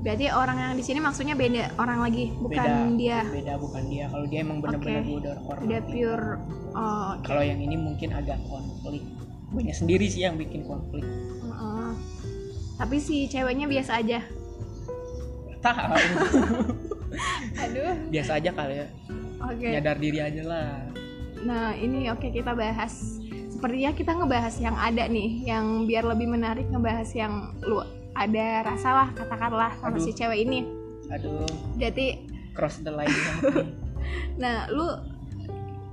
berarti 0.00 0.26
orang 0.32 0.56
yang 0.56 0.72
di 0.72 0.84
sini 0.84 0.98
maksudnya 1.04 1.36
beda 1.36 1.76
orang 1.76 2.00
lagi 2.00 2.32
bukan 2.40 2.64
beda. 2.64 2.96
dia? 2.96 3.20
Beda 3.28 3.54
bukan 3.60 3.82
dia. 3.92 4.04
Kalau 4.08 4.26
dia 4.26 4.40
emang 4.40 4.58
bener-bener 4.64 5.04
gue 5.04 5.18
udah 5.20 5.36
hormati. 5.44 5.66
udah 5.68 5.80
pure 5.84 6.28
oh, 6.72 7.04
oke. 7.12 7.24
kalau 7.28 7.42
yang 7.44 7.60
ini 7.60 7.76
mungkin 7.76 8.08
agak 8.16 8.40
konflik. 8.48 9.04
Gue 9.52 9.62
sendiri 9.76 10.06
sih 10.08 10.24
yang 10.24 10.40
bikin 10.40 10.64
konflik. 10.64 11.04
Heeh. 11.04 11.92
tapi 12.80 12.96
si 12.96 13.28
ceweknya 13.28 13.68
biasa 13.68 14.00
aja 14.00 14.24
tahu 15.60 15.96
aduh 17.62 17.94
biasa 18.08 18.40
aja 18.40 18.50
kali 18.52 18.74
ya 18.80 18.86
oke 19.40 19.66
nyadar 19.66 19.96
diri 19.96 20.18
aja 20.20 20.42
lah 20.44 20.68
Nah, 21.40 21.72
ini 21.72 22.04
oke 22.12 22.28
kita 22.28 22.52
bahas. 22.52 23.16
Sepertinya 23.48 23.96
kita 23.96 24.12
ngebahas 24.12 24.60
yang 24.60 24.76
ada 24.76 25.08
nih, 25.08 25.48
yang 25.48 25.88
biar 25.88 26.04
lebih 26.04 26.28
menarik 26.28 26.68
ngebahas 26.68 27.08
yang 27.16 27.56
lu 27.64 27.80
ada 28.12 28.60
rasa 28.60 28.88
lah 28.92 29.08
katakanlah 29.16 29.72
sama 29.80 29.96
Aduh. 29.96 30.04
si 30.04 30.12
cewek 30.12 30.44
ini. 30.44 30.68
aduh 31.08 31.48
Jadi 31.80 32.28
cross 32.52 32.84
the 32.84 32.92
line 32.92 33.08
nah 34.42 34.68
lu 34.68 34.84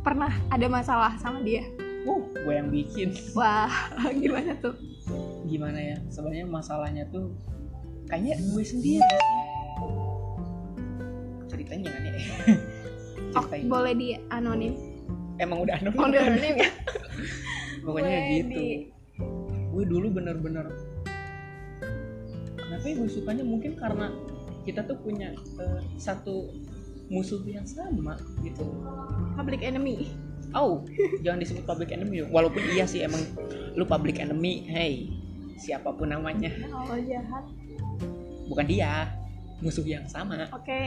pernah 0.03 0.29
ada 0.51 0.67
masalah 0.67 1.15
sama 1.17 1.39
dia 1.41 1.63
Wow, 2.03 2.27
gue 2.27 2.53
yang 2.53 2.67
bikin. 2.67 3.15
wah 3.31 3.71
gimana 4.21 4.51
tuh 4.59 4.75
Gimana 5.47 5.79
ya? 5.79 5.97
Sebenarnya 6.11 6.43
masalahnya 6.43 7.07
tuh 7.07 7.31
kayaknya 8.05 8.35
gue 8.37 8.63
sendiri. 8.67 9.15
Ceritain 11.49 11.81
jangan 11.83 12.01
ya. 12.03 12.13
oh, 13.35 13.43
boleh 13.67 13.93
di 13.93 14.07
anonim 14.29 14.73
Emang 15.37 15.61
udah 15.63 15.75
anonim. 15.77 15.97
oh, 15.97 16.07
udah 16.09 16.21
anonim 16.29 16.55
ya 16.57 16.69
Pokoknya 17.79 18.09
Boleh 18.09 18.29
gitu. 18.33 18.59
di- 18.59 18.85
Gue 19.69 19.83
dulu 19.85 20.07
bener-bener 20.11 20.65
Kenapa 22.57 22.83
ya 22.83 22.93
gue 22.95 23.09
sukanya 23.09 23.45
mungkin 23.45 23.77
karena 23.77 24.11
kita 24.63 24.83
tuh 24.83 24.99
punya 24.99 25.31
eh, 25.33 25.79
satu 25.95 26.51
musuh 27.07 27.39
yang 27.47 27.63
sama 27.63 28.19
gitu. 28.41 28.67
public 29.33 29.63
enemy 29.63 30.11
Oh, 30.55 30.79
jangan 31.21 31.43
disebut 31.43 31.67
public 31.67 31.91
enemy. 31.91 32.23
Walaupun 32.23 32.63
iya 32.71 32.87
sih 32.87 33.03
emang 33.03 33.19
lu 33.75 33.83
public 33.83 34.17
enemy, 34.17 34.63
hey, 34.63 35.11
siapa 35.59 35.91
pun 35.91 36.07
namanya, 36.07 36.47
oh 36.71 36.95
jahat 36.97 37.43
bukan 38.47 38.63
dia, 38.63 39.11
musuh 39.59 39.83
yang 39.83 40.05
sama. 40.05 40.47
oke 40.47 40.79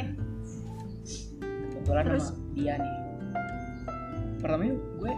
Kebetulan 1.70 2.04
Terus? 2.06 2.24
sama 2.28 2.42
dia 2.52 2.74
nih. 2.76 2.94
Pertamanya 4.36 4.74
gue 4.96 5.12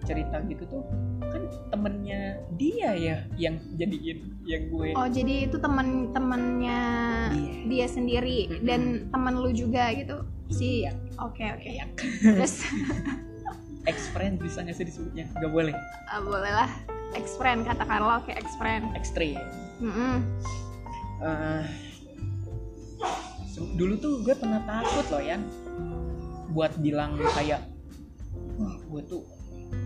cerita 0.00 0.36
gitu 0.42 0.64
tuh 0.66 0.82
kan 1.22 1.42
temennya 1.70 2.20
dia 2.56 2.90
ya 2.92 3.16
yang 3.36 3.60
jadiin 3.76 4.18
yang 4.42 4.62
gue 4.66 4.96
oh 4.96 5.06
jadi 5.06 5.46
itu 5.46 5.60
teman 5.60 6.10
temannya 6.10 6.80
Iya. 7.30 7.52
dia 7.68 7.86
sendiri 7.86 8.38
Mm-mm. 8.48 8.64
dan 8.64 8.80
teman 9.06 9.38
lu 9.38 9.52
juga 9.52 9.92
gitu 9.92 10.24
si 10.48 10.82
Iya. 10.82 10.96
oke 11.16 11.44
oke 11.54 11.68
Iya. 11.68 11.84
terus 12.26 12.64
ex 13.90 14.08
friend 14.10 14.40
bisanya 14.40 14.72
sih 14.72 14.82
disebutnya 14.82 15.28
nggak 15.36 15.52
boleh 15.52 15.76
ah, 16.08 16.18
boleh 16.18 16.50
lah 16.50 16.70
ex 17.14 17.36
friend 17.36 17.62
katakanlah 17.62 18.18
oke 18.18 18.32
ex 18.32 18.48
friend 18.56 18.90
ekstrim 18.96 19.38
Mm-mm. 19.78 20.24
Eh, 21.20 21.62
se- 21.68 21.89
dulu 23.76 23.94
tuh 23.96 24.12
gue 24.24 24.34
pernah 24.34 24.60
takut 24.64 25.06
loh 25.08 25.22
ya 25.22 25.36
buat 26.50 26.72
bilang 26.80 27.14
kayak 27.36 27.62
wah 28.56 28.74
gue 28.76 29.02
tuh 29.06 29.22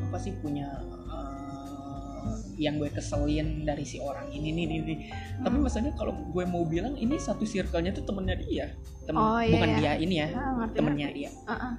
apa 0.09 0.16
sih 0.16 0.33
punya 0.40 0.69
eh, 1.11 2.38
yang 2.57 2.78
gue 2.78 2.88
keselin 2.88 3.66
dari 3.66 3.83
si 3.83 3.99
orang 3.99 4.31
ini 4.31 4.54
nih 4.54 4.64
nih, 4.64 4.78
nih. 4.81 4.99
tapi 5.43 5.57
Hmm. 5.59 5.64
maksudnya 5.66 5.93
kalau 5.99 6.14
gue 6.14 6.45
mau 6.47 6.62
bilang 6.64 6.95
ini 6.95 7.19
satu 7.19 7.43
circle-nya 7.43 7.93
tuh 7.93 8.07
temennya 8.07 8.37
dia 8.40 8.66
temen 9.04 9.21
Oh, 9.21 9.43
iya, 9.43 9.52
bukan 9.52 9.69
iya. 9.69 9.76
dia 9.76 9.93
ini 10.00 10.14
ya 10.23 10.28
Ah, 10.33 10.52
ngerti 10.62 10.76
temennya 10.78 11.09
dia 11.12 11.31
Uh-uh. 11.45 11.73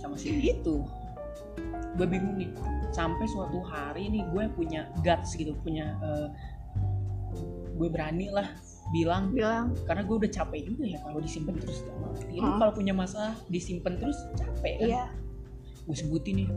sama 0.00 0.16
si 0.18 0.28
itu 0.34 0.76
gue 1.94 2.06
bingung 2.10 2.34
nih 2.34 2.50
sampai 2.90 3.26
suatu 3.30 3.62
hari 3.62 4.10
nih 4.10 4.26
gue 4.34 4.44
punya 4.56 4.90
guts 5.04 5.36
gitu 5.38 5.54
punya 5.62 5.94
eh, 6.02 6.28
gue 7.74 7.88
berani 7.90 8.30
lah 8.30 8.48
bilang 8.90 9.32
bilang 9.32 9.72
karena 9.84 10.02
gue 10.02 10.16
udah 10.18 10.30
capek 10.30 10.60
juga 10.66 10.84
ya 10.84 10.98
kalau 11.00 11.18
disimpan 11.18 11.56
terus. 11.56 11.80
Lu 12.30 12.42
Hmm. 12.42 12.58
kalau 12.58 12.72
punya 12.72 12.92
masalah 12.92 13.32
disimpan 13.46 13.96
terus 13.96 14.18
capek 14.34 14.74
kan 14.76 14.86
iya 14.86 15.04
gue 15.84 15.94
sebutin 15.94 16.34
nih 16.40 16.48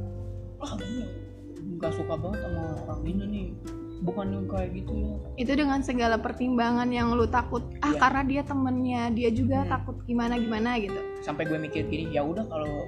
ah 0.58 0.74
nggak 1.78 1.92
suka 1.94 2.14
banget 2.16 2.40
sama 2.42 2.62
orang 2.82 3.02
ini 3.04 3.24
nih 3.28 3.48
bukan 4.00 4.30
yang 4.30 4.46
kayak 4.46 4.70
gitu 4.74 4.94
ya 4.94 5.16
itu 5.38 5.52
dengan 5.54 5.80
segala 5.82 6.16
pertimbangan 6.16 6.88
yang 6.88 7.12
lu 7.12 7.26
takut 7.26 7.66
ah 7.82 7.90
Iya. 7.90 8.00
karena 8.00 8.22
dia 8.24 8.42
temennya 8.44 9.02
dia 9.10 9.30
juga 9.30 9.66
Hmm. 9.66 9.72
takut 9.72 9.96
gimana 10.04 10.38
gimana 10.38 10.78
gitu 10.78 11.00
sampai 11.20 11.44
gue 11.44 11.58
mikir 11.58 11.86
gini 11.86 12.10
ya 12.10 12.22
udah 12.22 12.46
kalau 12.46 12.86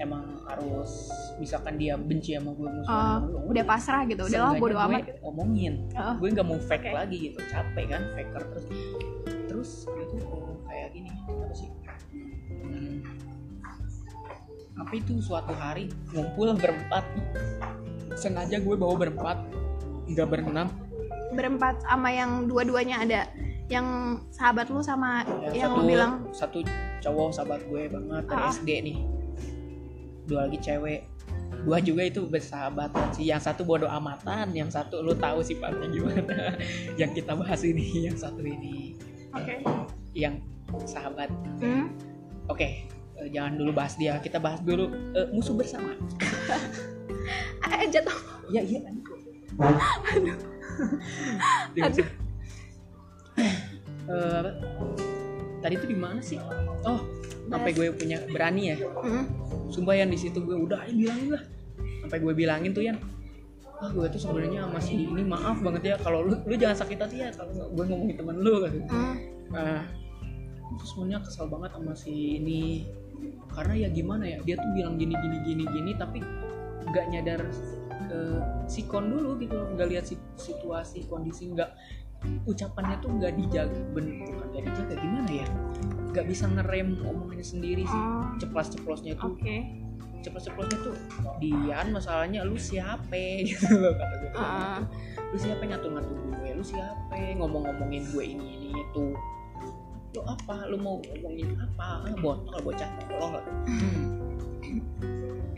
emang 0.00 0.24
harus 0.42 1.08
misalkan 1.36 1.76
dia 1.76 1.94
benci 1.94 2.32
sama 2.32 2.50
gue 2.50 2.68
musuh 2.68 2.90
Oh, 2.90 3.16
udah 3.46 3.62
pasrah 3.62 4.02
gitu 4.04 4.22
udah 4.22 4.40
lah 4.40 4.50
Seenggaknya 4.50 4.62
bodo 4.62 4.74
gue 4.74 4.86
amat. 4.86 5.02
ngomongin. 5.20 5.74
Oh, 5.92 6.14
gue 6.16 6.28
nggak 6.30 6.46
mau 6.46 6.58
fake 6.58 6.82
Oke. 6.82 6.94
lagi 6.94 7.16
gitu 7.22 7.38
capek 7.46 7.84
kan 7.86 8.02
faker 8.12 8.42
terus. 8.46 8.66
Terus 9.46 9.70
itu 9.86 10.16
kayak 10.62 10.88
gini 10.90 11.10
apa 11.10 11.52
sih? 11.52 11.68
Hmm, 12.60 12.96
apa 14.76 14.92
itu 14.92 15.12
suatu 15.18 15.52
hari 15.52 15.84
ngumpul 16.10 16.54
berempat. 16.54 17.04
Sengaja 18.12 18.56
gue 18.56 18.74
bawa 18.74 18.94
berempat 18.96 19.38
nggak 20.06 20.26
berenam. 20.26 20.68
Berempat 21.30 21.78
sama 21.80 22.10
yang 22.10 22.44
dua-duanya 22.44 22.96
ada 23.00 23.20
yang 23.66 23.86
sahabat 24.28 24.66
lu 24.66 24.82
sama 24.82 25.22
Ya, 25.46 25.62
yang 25.62 25.70
satu 25.70 25.78
lu 25.78 25.86
bilang? 25.86 26.12
satu 26.32 26.58
cowok 26.98 27.28
sahabat 27.30 27.60
gue 27.64 27.82
banget 27.86 28.24
dari 28.26 28.42
Ah. 28.42 28.50
SD 28.50 28.68
nih 28.82 28.96
dua 30.30 30.46
lagi 30.46 30.58
cewek. 30.62 31.02
Dua 31.66 31.82
juga 31.82 32.06
itu 32.06 32.22
bersahabatan 32.24 33.10
sih. 33.10 33.26
Yang 33.26 33.50
satu 33.50 33.66
bodoh 33.66 33.90
amatan 33.90 34.54
yang 34.54 34.70
satu 34.70 35.02
lu 35.02 35.12
tahu 35.18 35.42
sifatnya 35.42 35.90
gimana. 35.90 36.54
Yang 37.00 37.10
kita 37.20 37.34
bahas 37.34 37.60
ini 37.66 38.06
yang 38.06 38.16
satu 38.16 38.40
ini. 38.46 38.94
Oke. 39.34 39.60
Yang 40.14 40.46
sahabat. 40.86 41.28
Hmm? 41.58 41.90
oke 42.46 42.66
eh, 42.66 43.28
jangan 43.34 43.58
dulu 43.58 43.70
bahas 43.74 43.98
dia. 43.98 44.16
Kita 44.22 44.38
bahas 44.38 44.62
dulu 44.62 44.88
eh, 45.18 45.26
musuh 45.34 45.58
bersama. 45.58 45.90
Eh 47.70 47.88
jatuh. 47.88 48.18
Ya 48.52 48.60
iya. 48.60 48.80
Aduh. 51.80 52.08
Eh, 53.40 54.36
apa? 54.42 54.50
tadi 55.60 55.74
tuh 55.76 55.88
di 55.88 55.96
mana 55.96 56.20
sih? 56.20 56.40
Oh 56.88 57.00
sampai 57.50 57.70
gue 57.74 57.86
punya 57.92 58.18
berani 58.30 58.62
ya. 58.70 58.76
Hmm. 58.78 59.26
sumpah 59.70 59.94
yang 59.94 60.10
di 60.10 60.18
situ 60.18 60.38
gue 60.40 60.54
udah 60.54 60.86
ayo 60.86 60.94
bilangin 60.96 61.28
lah. 61.34 61.42
Sampai 62.06 62.18
gue 62.18 62.32
bilangin 62.32 62.70
tuh 62.70 62.82
yan. 62.86 62.96
Ah 63.80 63.90
gue 63.90 64.06
tuh 64.08 64.20
sebenarnya 64.20 64.68
masih 64.68 65.08
ini 65.08 65.22
maaf 65.24 65.58
banget 65.58 65.82
ya 65.82 65.96
kalau 65.98 66.22
lu 66.22 66.34
lu 66.44 66.54
jangan 66.54 66.76
sakit 66.80 66.98
hati 67.00 67.16
ya 67.22 67.28
kalau 67.32 67.50
gue 67.50 67.84
ngomongin 67.86 68.16
temen 68.16 68.36
lu. 68.38 68.54
Kan 68.62 68.72
Hmm. 68.90 69.14
nah 69.50 69.82
sebenarnya 70.80 71.18
kesal 71.26 71.50
banget 71.50 71.70
sama 71.74 71.92
si 71.92 72.38
ini. 72.38 72.86
Karena 73.50 73.74
ya 73.74 73.88
gimana 73.90 74.24
ya 74.24 74.38
dia 74.40 74.54
tuh 74.54 74.70
bilang 74.72 74.94
gini 74.94 75.12
gini 75.12 75.36
gini 75.42 75.64
gini 75.66 75.90
tapi 75.98 76.22
nggak 76.80 77.04
nyadar 77.12 77.40
eh, 78.10 78.40
sikon 78.66 79.10
dulu 79.10 79.36
gitu 79.38 79.58
nggak 79.74 79.88
lihat 79.90 80.04
si- 80.06 80.18
situasi 80.34 81.06
kondisi 81.06 81.50
nggak 81.50 81.68
ucapannya 82.46 82.96
tuh 82.98 83.10
nggak 83.16 83.32
dijaga 83.36 83.80
bener 83.92 84.26
bukan 84.26 84.46
nggak 84.50 84.64
dijaga 84.66 84.94
gimana 84.98 85.30
ya 85.30 85.46
nggak 86.10 86.26
bisa 86.26 86.44
ngerem 86.50 86.98
omongannya 87.02 87.46
sendiri 87.46 87.82
sih. 87.86 88.02
Oh, 88.02 88.34
ceplas-ceplosnya 88.38 89.14
tuh. 89.16 89.34
Oke. 89.34 89.56
Ceplos-ceplosnya 90.20 90.78
tuh 90.84 90.94
Dian 91.40 91.96
masalahnya 91.96 92.44
lu 92.44 92.60
siapa 92.60 93.16
gitu 93.48 93.72
loh 93.80 93.96
kata 93.96 94.14
gue 94.20 94.30
Ah. 94.36 94.84
lu 95.32 95.36
siapa 95.40 95.62
ngatur-ngatur 95.64 96.16
gue? 96.36 96.48
Lu 96.58 96.64
siapa 96.66 97.14
ngomong-ngomongin 97.40 98.04
gue 98.12 98.24
ini 98.36 98.46
ini 98.60 98.68
itu? 98.76 99.16
Lu 100.12 100.20
apa? 100.26 100.68
Lu 100.68 100.76
mau 100.76 101.00
ngomongin 101.00 101.56
apa? 101.56 102.04
Ah, 102.04 102.14
botol 102.20 102.58
bocah 102.60 102.88
tolong 103.06 103.32
lah 103.40 103.46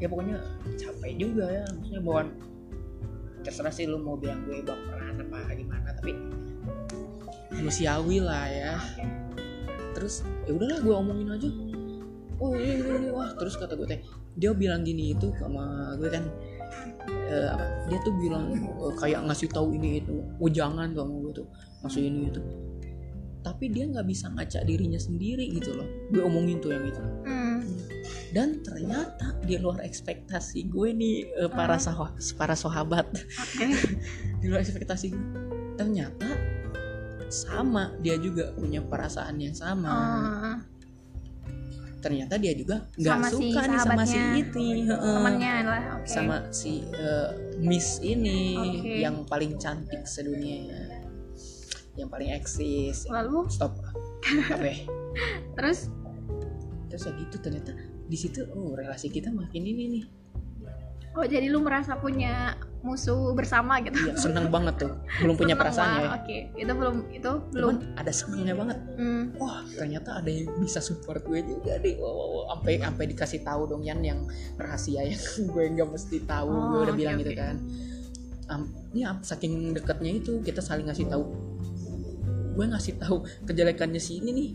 ya 0.03 0.11
pokoknya 0.11 0.35
capek 0.75 1.15
juga 1.15 1.47
ya. 1.47 1.65
Maksudnya 1.79 2.03
bahwa 2.03 2.23
terserah 3.43 3.75
sih 3.75 3.87
lu 3.91 3.99
mau 3.99 4.15
bilang 4.19 4.43
gue 4.47 4.63
baperan 4.63 5.19
apa 5.19 5.51
gimana 5.55 5.91
tapi 5.99 6.15
manusiawi 7.51 8.23
lah 8.23 8.47
ya 8.47 8.75
terus 9.93 10.25
ya 10.45 10.53
udahlah 10.53 10.79
gue 10.81 10.95
omongin 10.95 11.29
aja. 11.31 11.49
Oh 12.43 12.53
iya 12.59 12.75
iya 12.75 12.95
iya 13.07 13.11
wah 13.15 13.31
terus 13.39 13.55
kata 13.55 13.79
gue 13.79 13.87
teh 13.87 14.01
dia 14.35 14.51
bilang 14.51 14.83
gini 14.83 15.15
itu 15.15 15.31
sama 15.39 15.95
gue 15.95 16.11
kan 16.11 16.25
eh, 17.31 17.49
apa 17.53 17.65
dia 17.87 17.99
tuh 18.03 18.15
bilang 18.19 18.51
eh, 18.57 18.95
kayak 18.99 19.23
ngasih 19.29 19.47
tahu 19.53 19.77
ini 19.77 20.03
itu 20.03 20.19
oh 20.41 20.51
jangan 20.51 20.91
sama 20.91 21.13
gue 21.23 21.33
tuh 21.39 21.47
ngasih 21.87 22.03
ini 22.03 22.21
itu. 22.29 22.41
Tapi 23.43 23.75
dia 23.75 23.91
nggak 23.91 24.07
bisa 24.07 24.31
ngaca 24.31 24.63
dirinya 24.63 24.99
sendiri 24.99 25.51
gitu 25.51 25.75
loh 25.75 25.87
gue 26.11 26.23
omongin 26.23 26.59
tuh 26.59 26.71
yang 26.75 26.87
itu. 26.87 27.03
Hmm. 27.27 27.63
dan 28.33 28.65
ternyata 28.65 29.37
di 29.45 29.61
luar 29.61 29.85
ekspektasi 29.85 30.67
gue 30.67 30.89
nih 30.97 31.17
eh, 31.37 31.51
para 31.53 31.77
Ah. 31.77 31.79
sah 31.79 32.11
para 32.35 32.57
sahabat 32.57 33.07
oke. 33.13 33.67
di 34.41 34.47
luar 34.49 34.65
ekspektasi 34.65 35.13
gue 35.13 35.25
ternyata 35.77 36.27
sama 37.33 37.97
dia 38.05 38.21
juga 38.21 38.53
punya 38.53 38.85
perasaan 38.85 39.41
yang 39.41 39.57
sama. 39.57 39.89
Ah. 39.89 40.59
ternyata 42.03 42.35
dia 42.35 42.51
juga 42.51 42.83
nggak 42.99 43.15
Sama 43.15 43.29
si 43.31 43.35
suka 43.39 43.61
nih 43.63 43.79
sama 43.79 44.03
si 44.03 44.19
itu 44.43 44.59
heeh. 44.91 45.15
temannya 45.15 45.53
lah 45.63 45.83
oke. 46.03 46.07
Sama 46.11 46.37
si 46.51 46.83
eh, 46.83 47.31
Miss 47.63 48.03
ini 48.03 48.59
Oke. 48.59 48.99
yang 49.07 49.23
paling 49.23 49.55
cantik 49.55 50.03
sedunia. 50.03 50.99
Yang 51.95 52.09
paling 52.11 52.31
eksis. 52.35 53.07
Lalu? 53.07 53.47
Stop. 53.47 53.79
Apa 54.51 54.75
terus? 55.57 55.95
Terus 56.91 57.03
ya 57.07 57.13
gitu 57.23 57.37
ternyata. 57.39 57.71
Di 58.11 58.19
situ 58.19 58.51
oh 58.51 58.75
relasi 58.75 59.07
kita 59.07 59.31
makin 59.31 59.63
ini 59.63 59.85
nih. 59.95 60.05
Oh 61.15 61.23
jadi 61.23 61.47
lu 61.55 61.63
merasa 61.63 61.95
punya 62.03 62.59
musuh 62.83 63.31
bersama 63.33 63.79
gitu. 63.79 63.95
Iya, 63.95 64.19
seneng 64.19 64.51
banget 64.51 64.75
tuh. 64.87 64.93
Belum 65.23 65.35
punya 65.39 65.55
Seneng, 65.55 65.63
perasaan 65.63 65.91
ya. 66.03 66.09
oke. 66.19 66.39
Itu 66.59 66.73
belum 66.75 66.97
itu 67.15 67.31
belum. 67.55 67.69
cuman 67.71 67.77
ada 67.95 68.13
senengnya 68.13 68.55
banget. 68.59 68.79
Hmm, 68.99 69.23
wah 69.39 69.63
ternyata 69.79 70.11
ada 70.19 70.31
yang 70.31 70.51
bisa 70.59 70.83
support 70.83 71.23
gue 71.23 71.41
juga 71.47 71.79
deh. 71.79 71.95
Wow, 72.03 72.11
wow, 72.11 72.29
wow. 72.29 72.45
sampai 72.59 72.83
sampai 72.83 73.05
dikasih 73.15 73.41
tahu 73.47 73.63
dong 73.71 73.83
Yan 73.87 74.03
yang 74.03 74.21
rahasia 74.59 75.07
yang 75.07 75.23
gue 75.55 75.65
nggak 75.79 75.89
mesti 75.95 76.19
tahu. 76.27 76.51
Oh, 76.51 76.63
gue 76.75 76.81
udah 76.91 76.95
oke, 76.95 77.01
bilang 77.01 77.17
oke. 77.17 77.23
gitu 77.23 77.35
kan. 77.39 77.57
Am, 78.51 78.63
ya 78.91 79.15
saking 79.23 79.73
dekatnya 79.79 80.19
itu 80.19 80.43
kita 80.43 80.59
saling 80.59 80.91
ngasih 80.91 81.07
tahu. 81.07 81.25
Gue 82.53 82.67
ngasih 82.69 82.99
tahu 82.99 83.25
kejelekannya 83.47 84.03
si 84.03 84.19
ini 84.19 84.31
nih 84.35 84.49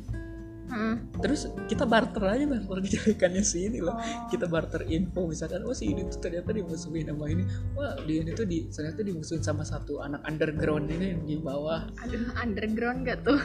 hmm. 0.68 1.20
terus 1.24 1.50
kita 1.66 1.88
barter 1.88 2.24
aja 2.24 2.46
barter 2.46 2.80
kejelekannya 2.84 3.44
si 3.44 3.68
ini 3.68 3.80
loh. 3.80 3.96
Oh. 3.96 4.28
kita 4.30 4.46
barter 4.46 4.84
info 4.88 5.26
misalkan 5.26 5.64
oh 5.64 5.74
si 5.74 5.92
ini 5.92 6.06
tuh 6.08 6.20
ternyata 6.22 6.52
dimusuhin 6.52 7.08
sama 7.08 7.26
ini. 7.32 7.44
Wah 7.74 7.96
dia 8.04 8.24
ini 8.24 8.32
tuh 8.36 8.46
di 8.46 8.68
ternyata 8.70 9.02
dimusuhin 9.04 9.44
sama 9.44 9.64
satu 9.64 10.04
anak 10.04 10.22
underground 10.28 10.92
ini 10.92 11.16
yang 11.16 11.22
di 11.24 11.36
bawah. 11.40 11.88
Aduh 12.04 12.32
underground 12.38 13.08
gak 13.08 13.24
tuh? 13.24 13.40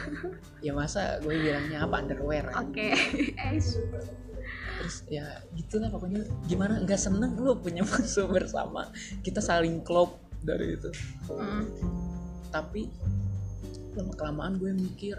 Ya 0.60 0.74
masa 0.74 1.18
gue 1.22 1.34
bilangnya 1.34 1.86
apa 1.86 2.02
underwear 2.02 2.46
oke. 2.54 2.88
Eh, 3.32 3.58
terus 4.78 4.96
ya 5.06 5.24
gitulah 5.54 5.88
pokoknya. 5.88 6.26
Gimana 6.46 6.82
nggak 6.82 7.00
seneng 7.00 7.38
lo 7.38 7.58
punya 7.58 7.86
musuh 7.88 8.26
bersama. 8.26 8.90
Kita 9.22 9.38
saling 9.38 9.82
klop 9.86 10.18
dari 10.42 10.74
itu. 10.74 10.90
Hmm. 11.30 11.64
tapi 12.52 12.84
lama 13.96 14.12
kelamaan 14.12 14.60
gue 14.60 14.72
mikir 14.76 15.16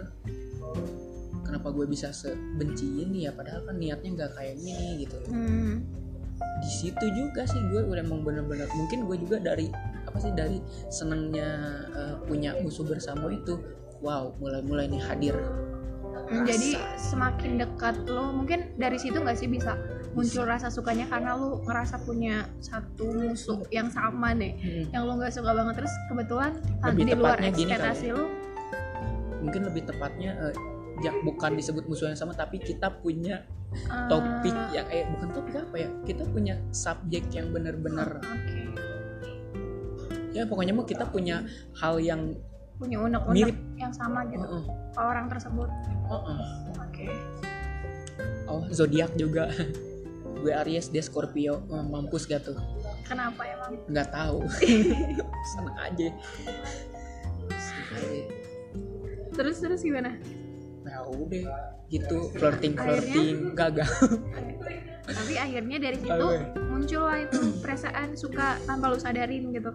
kenapa 1.44 1.68
gue 1.70 1.86
bisa 1.86 2.10
sebenci 2.10 3.04
ini 3.04 3.28
ya? 3.28 3.32
Padahal 3.36 3.62
kan 3.68 3.76
niatnya 3.76 4.10
nggak 4.16 4.32
kayak 4.34 4.54
gini 4.58 5.04
gitu. 5.06 5.16
Hmm. 5.28 5.84
di 6.34 6.70
situ 6.70 7.06
juga 7.14 7.46
sih 7.46 7.60
gue 7.70 7.82
udah 7.82 8.02
emang 8.02 8.26
bener-bener 8.26 8.66
mungkin 8.74 9.06
gue 9.06 9.16
juga 9.22 9.38
dari 9.38 9.70
apa 10.06 10.18
sih 10.18 10.30
dari 10.34 10.58
senengnya 10.90 11.50
eh, 11.94 12.14
punya 12.26 12.58
musuh 12.58 12.82
bersama 12.86 13.26
itu 13.30 13.58
wow 14.02 14.34
mulai-mulai 14.38 14.86
nih 14.90 15.02
hadir. 15.02 15.34
Hmm, 16.24 16.46
jadi 16.48 16.78
Rasa. 16.78 17.14
semakin 17.14 17.60
dekat 17.60 17.96
lo 18.08 18.32
mungkin 18.32 18.72
dari 18.80 18.96
situ 18.96 19.18
nggak 19.18 19.36
sih 19.36 19.48
bisa 19.50 19.76
muncul 20.14 20.46
rasa 20.46 20.70
sukanya? 20.70 21.04
Karena 21.10 21.34
lo 21.36 21.60
ngerasa 21.66 22.00
punya 22.06 22.46
satu 22.62 23.12
musuh 23.12 23.60
yang 23.68 23.90
sama 23.90 24.32
nih 24.32 24.54
Hmm, 24.56 24.84
yang 24.94 25.02
lo 25.04 25.18
nggak 25.20 25.34
suka 25.34 25.50
banget. 25.52 25.74
Terus 25.84 25.94
kebetulan 26.08 26.52
lagi 26.80 27.02
di 27.02 27.12
luar 27.14 27.38
ekspektasi 27.42 28.06
lo. 28.14 28.24
Mungkin 29.44 29.68
lebih 29.68 29.82
tepatnya 29.84 30.32
eh, 30.48 30.54
ya 31.02 31.10
bukan 31.24 31.58
disebut 31.58 31.90
musuh 31.90 32.06
yang 32.12 32.18
sama 32.18 32.36
tapi 32.36 32.62
kita 32.62 32.90
punya 33.02 33.42
eh, 33.74 34.06
topik 34.06 34.54
yang 34.70 34.86
eh 34.92 35.06
bukan 35.10 35.28
topik 35.34 35.54
apa 35.58 35.76
ya 35.80 35.88
kita 36.06 36.22
punya 36.30 36.54
subjek 36.70 37.26
yang 37.34 37.50
benar-benar 37.50 38.22
oke. 38.22 38.60
Ya 40.34 40.42
pokoknya 40.46 40.74
mah 40.74 40.86
kita 40.86 41.06
punya 41.10 41.46
hal 41.78 42.02
yang 42.02 42.34
punya 42.74 42.98
unek-unek 42.98 43.54
Mirip. 43.54 43.58
yang 43.78 43.94
sama 43.94 44.26
gitu 44.26 44.42
uh-uh, 44.42 44.66
ke 44.90 45.00
orang 45.00 45.26
tersebut. 45.30 45.70
Uh-uh. 46.10 46.38
oke. 46.78 47.06
Oh 48.50 48.62
zodiak 48.70 49.14
juga. 49.14 49.50
Gue 50.44 50.52
Aries 50.52 50.92
dia 50.92 51.00
Scorpio. 51.00 51.64
Eh, 51.72 51.84
mampus 51.88 52.28
gak 52.28 52.44
tuh? 52.44 52.58
Kenapa 53.08 53.48
emang 53.48 53.80
nggak 53.88 54.08
tahu. 54.12 54.44
Seneng 55.54 55.76
aja 55.88 56.08
Seneng 57.48 57.88
aja. 57.94 58.22
terus 59.34 59.58
terus 59.58 59.82
gimana 59.82 60.14
ya 60.84 61.00
udah 61.08 61.46
gitu 61.88 62.18
flirting 62.36 62.74
flirting 62.76 63.56
gagal. 63.56 63.88
Tapi 65.04 65.34
akhirnya 65.36 65.76
dari 65.80 65.96
situ 66.00 66.28
muncul 66.68 67.02
lah 67.04 67.18
itu 67.24 67.40
perasaan 67.60 68.16
suka 68.16 68.56
tanpa 68.64 68.92
lu 68.92 68.98
sadarin 69.00 69.52
gitu. 69.52 69.72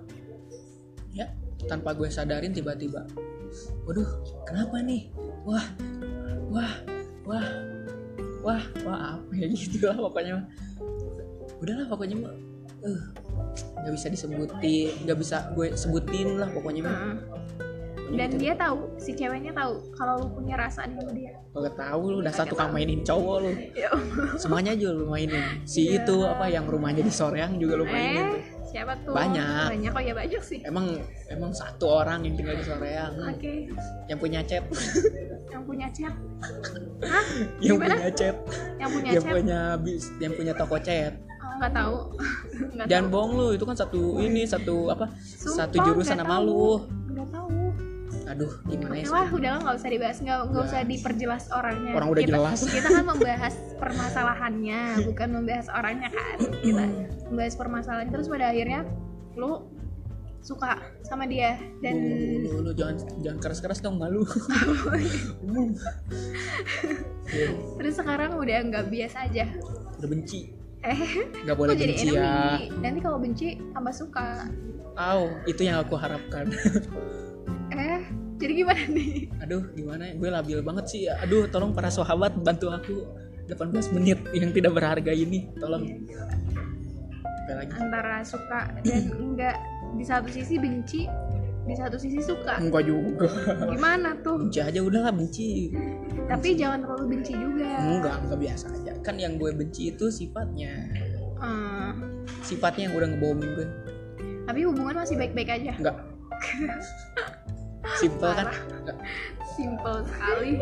Ya 1.13 1.33
tanpa 1.65 1.93
gue 1.97 2.07
sadarin 2.09 2.53
tiba-tiba 2.53 3.05
waduh 3.85 4.09
kenapa 4.45 4.81
nih? 4.85 5.09
Wah 5.45 5.65
wah 6.49 6.73
wah 7.25 7.47
wah 8.45 8.61
wah 8.85 8.99
apa 9.17 9.31
ya? 9.33 9.45
Gitu 9.53 9.85
lah 9.85 9.97
pokoknya 9.97 10.45
udahlah 11.59 11.85
pokoknya 11.89 12.15
mah 12.23 12.33
eh 12.79 13.01
nggak 13.83 13.93
bisa 13.97 14.07
disebutin 14.07 15.03
nggak 15.03 15.17
bisa 15.19 15.51
gue 15.57 15.73
sebutin 15.73 16.37
lah 16.37 16.49
pokoknya 16.53 16.81
mah. 16.85 16.93
Heeh. 16.93 17.17
Pokoknya 17.17 17.68
dan 18.09 18.29
gitu. 18.33 18.41
dia 18.41 18.53
tahu 18.57 18.77
si 18.97 19.11
ceweknya 19.13 19.53
tahu 19.53 19.77
kalau 19.93 20.25
lu 20.25 20.27
punya 20.33 20.55
rasa 20.57 20.89
sama 20.89 21.11
dia. 21.13 21.37
Gak 21.53 21.75
tahu 21.77 22.01
lu 22.09 22.17
udah 22.25 22.33
satu 22.33 22.53
kali 22.57 22.71
mainin 22.73 23.01
cowok 23.05 23.35
lu. 23.45 23.51
Ya 23.77 23.89
semuanya 24.41 24.73
aja 24.73 24.87
lu 24.89 25.05
mainin. 25.05 25.43
Si 25.65 25.93
itu 25.93 26.15
apa 26.25 26.49
yang 26.49 26.65
rumahnya 26.65 27.05
di 27.05 27.13
Soreang 27.13 27.61
juga 27.61 27.77
lu 27.77 27.85
mainin 27.85 28.41
eh 28.41 28.59
siapa 28.69 28.93
tuh? 29.01 29.13
Banyak. 29.13 29.65
banyak 29.73 29.91
kok 29.93 30.03
ya 30.05 30.13
banyak 30.13 30.41
sih. 30.45 30.59
Emang 30.61 31.01
emang 31.29 31.51
satu 31.53 32.01
orang 32.01 32.25
yang 32.25 32.33
tinggal 32.37 32.55
di 32.57 32.65
Soreang. 32.65 33.13
Oke. 33.29 33.53
Yang 34.09 34.19
punya 34.21 34.39
chat. 34.45 34.63
Yang 35.53 35.63
punya 35.65 35.87
chat? 35.89 36.13
Hah? 37.01 37.25
Yang 37.57 37.77
Gimana? 37.77 37.93
punya 37.97 38.09
chat. 38.13 38.35
Yang 38.77 38.89
punya 38.93 39.09
yang 39.09 39.23
chat? 39.25 39.33
punya 39.33 39.59
bis 39.81 40.03
yang 40.21 40.33
punya 40.37 40.53
toko 40.53 40.77
chat. 40.77 41.13
Oh, 41.41 41.53
nggak 41.57 41.73
tahu. 41.73 41.97
Nggak 42.75 42.85
jangan 42.91 43.05
tahu. 43.07 43.13
bohong 43.15 43.31
lu 43.33 43.47
itu 43.55 43.63
kan 43.65 43.75
satu 43.75 44.01
ini 44.21 44.41
satu 44.45 44.93
apa? 44.93 45.05
Sumpah, 45.17 45.65
satu 45.65 45.77
jurusan 45.89 46.21
sama 46.21 46.37
tahu. 46.37 46.45
lu. 46.45 46.67
Nggak 47.09 47.27
tahu 47.33 47.58
aduh 48.29 48.51
gimana 48.69 48.93
ya 48.93 49.09
Wah, 49.09 49.25
udah 49.25 49.49
lah 49.57 49.59
nggak 49.65 49.77
usah 49.81 49.89
dibahas, 49.89 50.17
nggak 50.21 50.37
nggak 50.53 50.63
usah 50.69 50.79
Nggak. 50.79 50.91
diperjelas 50.93 51.43
orangnya. 51.49 51.91
Orang 51.97 52.09
udah 52.13 52.21
kita, 52.21 52.37
jelas. 52.37 52.59
Kita 52.61 52.87
kan 52.93 53.05
membahas 53.09 53.55
permasalahannya, 53.75 54.81
bukan 55.09 55.27
membahas 55.33 55.67
orangnya 55.73 56.09
kan. 56.13 56.37
Kita 56.61 56.83
membahas 57.25 57.53
permasalahan 57.57 58.07
terus 58.13 58.29
pada 58.29 58.53
akhirnya 58.53 58.85
lu 59.33 59.65
suka 60.39 60.79
sama 61.03 61.27
dia 61.27 61.59
dan 61.83 61.99
lu, 61.99 62.47
lu, 62.47 62.69
lu 62.69 62.71
jangan 62.71 62.95
jangan 63.19 63.39
keras 63.41 63.59
keras 63.59 63.79
dong 63.81 63.97
malu. 63.97 64.21
Ya, 67.29 67.45
terus 67.77 67.93
sekarang 67.93 68.41
udah 68.41 68.57
nggak 68.65 68.89
biasa 68.89 69.29
aja. 69.29 69.45
udah 70.01 70.09
benci 70.09 70.49
Eh, 70.79 71.27
nggak 71.45 71.53
boleh 71.53 71.77
jadi 71.77 71.93
benci 71.93 72.07
ya? 72.15 72.57
Nanti 72.79 72.99
kalau 73.03 73.19
benci 73.19 73.47
tambah 73.69 73.93
suka. 73.93 74.47
Au, 74.97 75.29
itu 75.45 75.61
yang 75.61 75.83
aku 75.83 75.93
harapkan 75.93 76.49
jadi 78.39 78.53
gimana 78.63 78.81
nih? 78.87 79.11
aduh 79.43 79.63
gimana 79.75 80.03
ya? 80.07 80.13
Gue 80.15 80.29
labil 80.31 80.59
banget 80.63 80.85
sih. 80.87 81.01
Aduh 81.11 81.51
tolong 81.51 81.75
para 81.75 81.91
sahabat 81.91 82.33
bantu 82.39 82.71
aku. 82.71 82.97
18 83.49 83.97
menit 83.97 84.19
yang 84.31 84.53
tidak 84.53 84.77
berharga 84.77 85.11
ini. 85.11 85.49
Tolong. 85.57 85.83
Apa 87.19 87.51
lagi? 87.57 87.71
Antara 87.75 88.21
suka 88.23 88.69
dan 88.85 89.09
enggak. 89.33 89.57
Di 89.97 90.05
satu 90.05 90.29
sisi 90.29 90.61
benci, 90.61 91.09
di 91.65 91.73
satu 91.73 91.97
sisi 91.97 92.21
suka. 92.21 92.61
enggak 92.61 92.85
juga. 92.85 93.25
Gimana 93.73 94.13
tuh? 94.21 94.37
benci 94.37 94.61
aja 94.61 94.79
udahlah 94.85 95.09
benci. 95.09 95.73
Tapi 96.29 96.53
jangan 96.53 96.85
terlalu 96.85 97.17
benci 97.17 97.33
juga. 97.33 97.73
enggak 97.81 98.15
enggak 98.21 98.39
biasa 98.39 98.65
aja. 98.69 98.93
Kan 99.01 99.17
yang 99.17 99.41
gue 99.41 99.49
benci 99.49 99.89
itu 99.89 100.13
sifatnya. 100.13 100.93
Eh, 101.41 101.91
sifatnya 102.45 102.87
yang 102.87 102.95
udah 103.01 103.07
ngebohongin 103.17 103.49
gue. 103.57 103.67
Tapi 104.45 104.59
hubungan 104.69 105.01
masih 105.01 105.17
baik-baik 105.17 105.49
aja. 105.49 105.73
enggak 105.75 105.97
simple 107.97 108.29
kan. 108.29 108.47
Simple 109.57 110.05
sekali. 110.05 110.53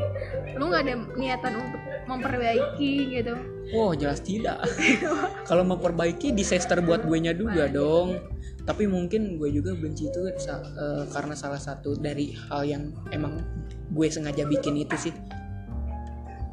Lu 0.55 0.71
nggak 0.71 0.83
ada 0.87 0.95
niatan 1.19 1.53
untuk 1.59 1.81
memperbaiki 2.07 3.19
gitu. 3.19 3.35
oh 3.75 3.91
jelas 3.91 4.23
tidak 4.23 4.63
kalau 5.51 5.67
memperbaiki 5.67 6.31
disaster 6.31 6.79
buat 6.79 7.03
gue 7.03 7.19
nya 7.19 7.35
juga 7.35 7.67
dong 7.67 8.23
tapi 8.63 8.87
mungkin 8.87 9.35
gue 9.35 9.51
juga 9.51 9.75
benci 9.75 10.07
itu 10.07 10.31
eh, 10.31 11.03
karena 11.11 11.35
salah 11.35 11.59
satu 11.59 11.99
dari 11.99 12.31
hal 12.47 12.63
yang 12.63 12.83
emang 13.11 13.43
gue 13.91 14.07
sengaja 14.07 14.47
bikin 14.47 14.79
itu 14.79 14.95
sih 14.95 15.13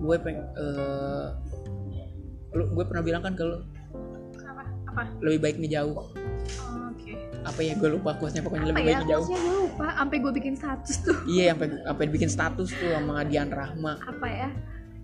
gue 0.02 0.16
peng 0.18 0.42
lu 2.54 2.70
gue 2.70 2.84
pernah 2.86 3.02
bilang 3.02 3.22
kan 3.22 3.34
kalau 3.34 3.62
Apa? 4.46 4.62
Apa? 4.94 5.02
lebih 5.26 5.38
baik 5.42 5.56
ngejauh. 5.58 6.23
Apa 7.44 7.60
ya 7.60 7.72
gue 7.74 7.90
lupa 7.90 8.16
quotesnya 8.16 8.40
pokoknya 8.40 8.64
Apa 8.64 8.70
lebih 8.72 8.82
ya? 8.82 8.96
baik 8.96 9.06
Maksudnya 9.06 9.38
gue 9.38 9.54
lupa. 9.60 9.86
Sampai 9.94 10.16
gue 10.18 10.32
bikin 10.32 10.54
status 10.56 10.94
tuh. 11.00 11.16
iya 11.26 11.44
sampai 11.52 11.66
sampai 11.78 12.06
bikin 12.08 12.28
status 12.28 12.68
tuh 12.70 12.88
sama 12.90 13.14
Dian 13.22 13.48
Rahma. 13.48 13.92
Apa 14.00 14.26
ya? 14.26 14.48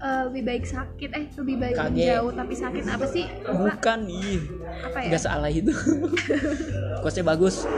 Eh, 0.00 0.22
lebih 0.26 0.42
baik 0.42 0.64
sakit. 0.64 1.10
Eh 1.12 1.24
lebih 1.30 1.56
baik 1.56 1.74
Kaget. 1.76 1.92
menjauh 1.92 2.32
tapi 2.32 2.54
sakit 2.54 2.84
apa 2.86 3.06
sih? 3.06 3.24
Lupa. 3.42 3.52
Bukan 3.68 4.00
ih. 4.08 4.40
Apa 4.80 4.98
ya? 4.98 5.08
Nggak 5.08 5.22
salah 5.22 5.50
itu. 5.50 5.72
Quotesnya 7.00 7.24
bagus. 7.26 7.68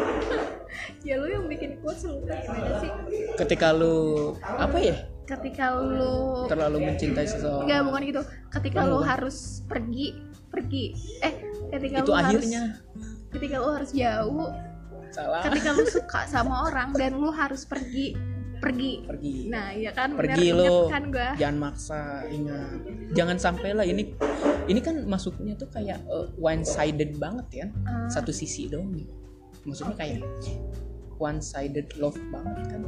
Ya 1.02 1.18
lu 1.18 1.26
yang 1.26 1.46
bikin 1.46 1.82
quotes 1.82 2.06
lu 2.06 2.22
gimana 2.22 2.78
sih? 2.78 2.90
Ketika 3.34 3.74
lu 3.74 4.32
apa 4.38 4.78
ya? 4.78 4.96
Ketika 5.22 5.74
lu 5.74 6.46
terlalu 6.46 6.78
mencintai 6.84 7.26
seseorang. 7.26 7.66
Enggak 7.66 7.80
bukan 7.84 8.00
gitu. 8.04 8.22
Ketika 8.50 8.78
Bukan, 8.78 8.86
lu 8.86 8.96
bukan. 8.96 9.08
harus 9.08 9.36
pergi 9.66 10.06
pergi. 10.46 10.84
Eh 11.20 11.32
ketika 11.70 11.96
itu 11.98 12.06
lu 12.06 12.14
akhirnya. 12.14 12.62
harus 12.78 13.11
ketika 13.32 13.56
lu 13.58 13.70
harus 13.72 13.90
jauh 13.96 14.48
salah. 15.12 15.42
ketika 15.44 15.68
lu 15.72 15.84
suka 15.88 16.20
sama 16.28 16.68
orang 16.68 16.92
dan 16.96 17.16
lu 17.16 17.32
harus 17.32 17.64
pergi 17.64 18.16
pergi. 18.62 19.02
Pergi. 19.02 19.36
Nah 19.50 19.74
ya 19.74 19.90
kan 19.90 20.14
Pergi 20.14 20.54
bener, 20.54 20.62
inget 20.62 20.82
kan 20.86 21.04
gua. 21.10 21.30
Jangan 21.34 21.56
maksa 21.58 22.00
ingat. 22.30 22.78
Jangan 23.10 23.36
sampai 23.42 23.74
lah 23.74 23.82
ini 23.82 24.14
ini 24.70 24.78
kan 24.78 25.02
masuknya 25.02 25.58
tuh 25.58 25.66
kayak 25.74 25.98
one 26.38 26.62
sided 26.62 27.18
banget 27.18 27.46
ya. 27.50 27.66
Eh, 27.66 28.06
satu 28.06 28.30
sisi 28.30 28.70
dong 28.70 28.94
maksudnya 29.66 29.98
kayak 29.98 30.22
one 31.18 31.42
sided 31.42 31.90
love 31.98 32.18
banget 32.30 32.78
kan. 32.78 32.82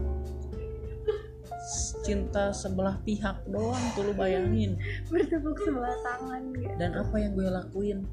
Cinta 2.06 2.54
sebelah 2.54 3.00
pihak 3.02 3.42
doang 3.50 3.82
tuh 3.98 4.06
lu 4.06 4.12
bayangin. 4.14 4.78
Bertepuk 5.10 5.58
sebelah 5.58 5.96
tangan 6.06 6.54
gitu. 6.54 6.74
dan 6.78 6.90
apa 6.94 7.16
yang 7.18 7.32
gue 7.34 7.48
lakuin 7.50 8.06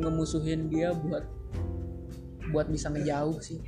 ngemusuhin 0.00 0.72
dia 0.72 0.96
buat 0.96 1.24
buat 2.50 2.66
bisa 2.66 2.90
ngejauh 2.90 3.38
sih 3.38 3.60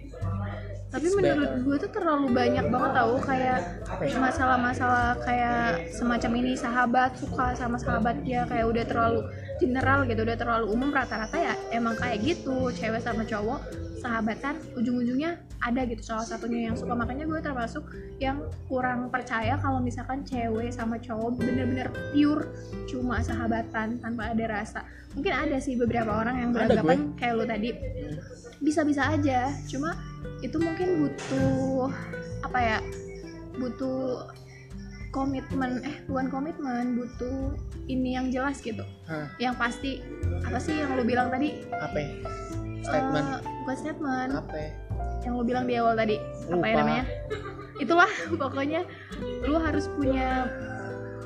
tapi 0.92 1.08
It's 1.08 1.16
menurut 1.16 1.48
better. 1.48 1.64
gue 1.64 1.76
tuh 1.88 1.90
terlalu 1.96 2.26
banyak 2.36 2.66
banget 2.68 2.90
tau 2.92 3.14
kayak 3.24 3.58
ya? 4.02 4.18
masalah-masalah 4.20 5.16
kayak 5.24 5.88
semacam 5.94 6.32
ini 6.44 6.52
sahabat 6.52 7.16
suka 7.16 7.56
sama 7.56 7.80
sahabat 7.80 8.20
dia 8.20 8.44
kayak 8.44 8.66
udah 8.68 8.84
terlalu 8.84 9.20
general 9.60 10.06
gitu 10.08 10.22
udah 10.24 10.36
terlalu 10.38 10.66
umum 10.70 10.94
rata-rata 10.94 11.36
ya 11.36 11.54
emang 11.74 11.98
kayak 11.98 12.22
gitu 12.24 12.70
cewek 12.72 13.02
sama 13.02 13.26
cowok 13.26 13.60
sahabatan 14.02 14.58
ujung-ujungnya 14.74 15.38
ada 15.62 15.86
gitu. 15.86 16.02
Salah 16.02 16.26
satunya 16.26 16.66
yang 16.66 16.74
suka 16.74 16.92
makanya 16.98 17.22
gue 17.22 17.38
termasuk 17.38 17.86
yang 18.18 18.42
kurang 18.66 19.06
percaya 19.14 19.54
kalau 19.62 19.78
misalkan 19.78 20.26
cewek 20.26 20.74
sama 20.74 20.98
cowok 20.98 21.38
bener-bener 21.38 21.86
pure 22.10 22.50
cuma 22.90 23.22
sahabatan 23.22 24.02
tanpa 24.02 24.34
ada 24.34 24.44
rasa. 24.50 24.82
Mungkin 25.14 25.30
ada 25.30 25.62
sih 25.62 25.78
beberapa 25.78 26.10
orang 26.10 26.42
yang 26.42 26.50
beranggapan 26.50 27.14
kayak 27.14 27.34
lo 27.38 27.44
tadi. 27.46 27.70
Bisa-bisa 28.58 29.14
aja 29.14 29.54
cuma 29.70 29.94
itu 30.42 30.58
mungkin 30.58 31.06
butuh 31.06 31.90
apa 32.42 32.58
ya 32.58 32.78
butuh 33.54 34.26
komitmen 35.12 35.84
eh 35.84 36.00
bukan 36.04 36.26
komitmen 36.26 36.96
butuh 36.96 37.52
ini 37.86 38.16
yang 38.16 38.28
jelas 38.28 38.58
gitu. 38.58 38.82
Hah, 39.04 39.28
yang 39.36 39.52
pasti 39.54 40.00
apa 40.40 40.56
sih 40.56 40.72
yang 40.74 40.96
lu 40.96 41.04
bilang 41.04 41.28
tadi? 41.28 41.62
Apa 41.70 41.94
ya? 41.94 42.08
statement. 42.82 43.26
Eh, 43.28 43.40
bukan 43.62 43.76
statement. 43.76 44.30
Apa 44.34 44.56
ya? 44.56 44.70
yang 45.22 45.38
lu 45.38 45.44
bilang 45.44 45.64
di 45.64 45.76
awal 45.76 45.94
tadi. 45.94 46.16
Apa 46.48 46.64
ya 46.64 46.74
Lupa. 46.74 46.80
namanya? 46.80 47.04
Itulah 47.78 48.10
pokoknya 48.42 48.80
lu 49.44 49.54
harus 49.56 49.86
punya 49.90 50.48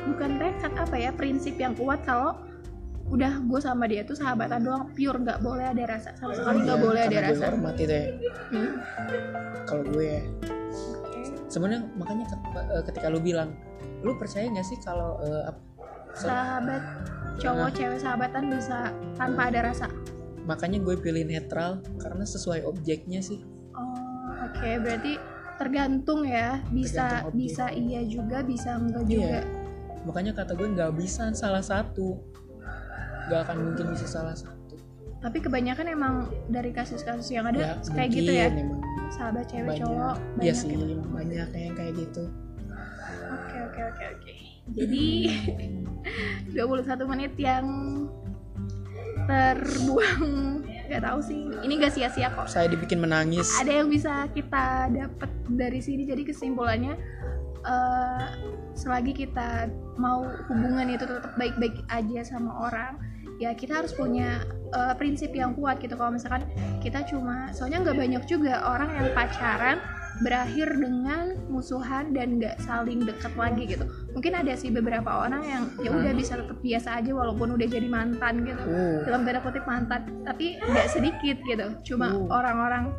bukan 0.03 0.31
tekad 0.37 0.73
apa 0.77 0.97
ya 0.97 1.11
prinsip 1.11 1.57
yang 1.57 1.73
kuat 1.73 2.03
kalau 2.03 2.37
udah 3.07 3.39
gue 3.41 3.61
sama 3.61 3.87
dia 3.87 4.03
tuh 4.03 4.15
sahabatan 4.15 4.63
doang 4.63 4.91
pure 4.91 5.15
nggak 5.17 5.39
boleh 5.39 5.63
ada 5.65 5.85
rasa 5.89 6.11
sama 6.15 6.35
sekali 6.35 6.59
nggak 6.61 6.75
Iya, 6.75 6.83
boleh 6.83 7.01
ada 7.03 7.19
rasa. 7.25 7.45
hormat 7.47 7.75
itu 7.77 7.87
ya 7.89 8.07
Hmm. 8.51 8.73
kalau 9.63 9.83
gue 9.87 10.05
ya 10.05 10.21
sebenarnya 11.57 11.89
makanya 11.97 12.29
eh, 12.69 12.85
ketika 12.85 13.09
lu 13.09 13.17
bilang 13.17 13.57
lu 14.05 14.13
percaya 14.15 14.45
nggak 14.47 14.61
sih 14.63 14.77
kalau 14.79 15.17
se- 16.13 16.29
sahabat 16.29 16.85
cowok 17.37 17.73
cewek 17.73 17.97
sahabatan 17.97 18.53
bisa 18.53 18.93
tanpa 19.17 19.49
ada 19.49 19.73
rasa? 19.73 19.89
Makanya 20.45 20.79
gue 20.79 20.95
pilih 20.97 21.25
netral 21.25 21.81
karena 21.97 22.23
sesuai 22.23 22.63
objeknya 22.63 23.21
sih. 23.21 23.41
Oh 23.73 23.97
oke 24.45 24.71
berarti 24.79 25.17
tergantung 25.57 26.23
ya. 26.23 26.61
Bisa 26.69 27.25
Tergantung 27.25 27.29
objek. 27.33 27.41
bisa 27.41 27.65
iya 27.73 28.01
juga 28.05 28.39
bisa 28.41 28.77
enggak 28.77 29.05
Iya. 29.05 29.11
juga. 29.11 29.41
Makanya 30.05 30.33
kata 30.37 30.53
gue 30.55 30.69
nggak 30.71 30.93
bisa 30.95 31.33
salah 31.33 31.65
satu. 31.65 32.21
Nggak 33.27 33.41
akan 33.43 33.57
mungkin 33.65 33.87
bisa 33.91 34.07
salah 34.07 34.37
satu 34.37 34.56
tapi 35.25 35.39
kebanyakan 35.41 35.87
emang 35.91 36.15
dari 36.53 36.71
kasus-kasus 36.71 37.29
yang 37.33 37.49
ada 37.49 37.59
ya 37.59 37.95
kayak 37.95 38.11
gitu 38.13 38.31
ya 38.31 38.47
mungkin 38.53 38.65
emang 38.69 38.81
sahabat 39.11 39.45
cewek 39.49 39.67
banyak 39.67 39.81
cowok 39.83 40.17
iya 40.17 40.27
banyak 40.37 40.55
sih 40.55 40.69
gitu. 40.71 40.95
banyak 41.09 41.49
yang 41.57 41.75
kayak 41.75 41.95
gitu 41.97 42.25
Oke 43.27 43.57
oke 43.59 43.81
oke 43.91 44.05
oke. 44.19 44.33
Jadi 44.75 45.07
21 46.55 47.11
menit 47.11 47.33
yang 47.39 47.67
terbuang 49.27 50.23
nggak 50.87 51.03
tahu 51.03 51.19
sih. 51.23 51.51
Ini 51.67 51.73
gak 51.83 51.93
sia-sia 51.99 52.31
kok. 52.31 52.47
saya 52.47 52.71
dibikin 52.71 53.03
menangis 53.03 53.51
Ada 53.59 53.83
yang 53.83 53.91
bisa 53.91 54.31
kita 54.31 54.87
dapat 54.95 55.31
dari 55.51 55.83
sini. 55.83 56.07
Jadi 56.07 56.23
kesimpulannya 56.23 56.95
eh, 57.67 58.27
selagi 58.79 59.27
kita 59.27 59.67
mau 59.99 60.23
hubungan 60.47 60.87
itu 60.87 61.03
tetap 61.03 61.35
baik-baik 61.35 61.83
aja 61.91 62.23
sama 62.23 62.71
orang, 62.71 63.03
ya 63.37 63.53
kita 63.53 63.85
harus 63.85 63.93
punya 63.93 64.43
eh, 64.73 64.95
prinsip 64.97 65.33
yang 65.33 65.53
kuat 65.55 65.79
gitu. 65.79 65.95
Kalau 65.95 66.13
misalkan 66.15 66.47
kita 66.81 67.05
cuma, 67.09 67.51
soalnya 67.53 67.83
nggak 67.85 67.97
banyak 67.97 68.23
juga 68.27 68.63
orang 68.65 68.91
yang 68.97 69.09
pacaran 69.13 69.79
berakhir 70.17 70.81
dengan 70.81 71.37
musuhan 71.53 72.17
dan 72.17 72.41
nggak 72.41 72.57
saling 72.65 73.05
deket 73.05 73.37
lagi 73.37 73.69
gitu. 73.69 73.85
Mungkin 74.17 74.33
ada 74.33 74.57
sih 74.57 74.73
beberapa 74.73 75.29
orang 75.29 75.45
yang 75.45 75.63
ya 75.77 75.93
udah 75.93 76.13
bisa 76.17 76.41
tetap 76.41 76.57
biasa 76.65 77.05
aja 77.05 77.13
walaupun 77.13 77.53
udah 77.53 77.69
jadi 77.69 77.85
mantan 77.85 78.49
gitu. 78.49 78.63
Uh, 78.65 79.05
dalam 79.05 79.29
tanda 79.29 79.45
kutip 79.45 79.69
mantan 79.69 80.09
tapi 80.25 80.57
nggak 80.57 80.89
sedikit 80.89 81.37
gitu. 81.45 81.67
Cuma 81.93 82.17
Uh. 82.17 82.33
orang-orang 82.33 82.97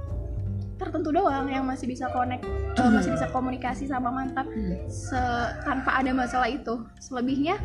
tertentu 0.78 1.10
doang 1.10 1.50
yang 1.50 1.66
masih 1.66 1.90
bisa 1.90 2.06
connect 2.14 2.46
eh, 2.78 2.86
masih 2.94 3.18
bisa 3.18 3.26
komunikasi 3.34 3.90
sama 3.90 4.14
mantan 4.14 4.46
se- 4.86 5.50
tanpa 5.66 5.98
ada 5.98 6.14
masalah 6.14 6.46
itu. 6.46 6.86
Selebihnya 7.02 7.58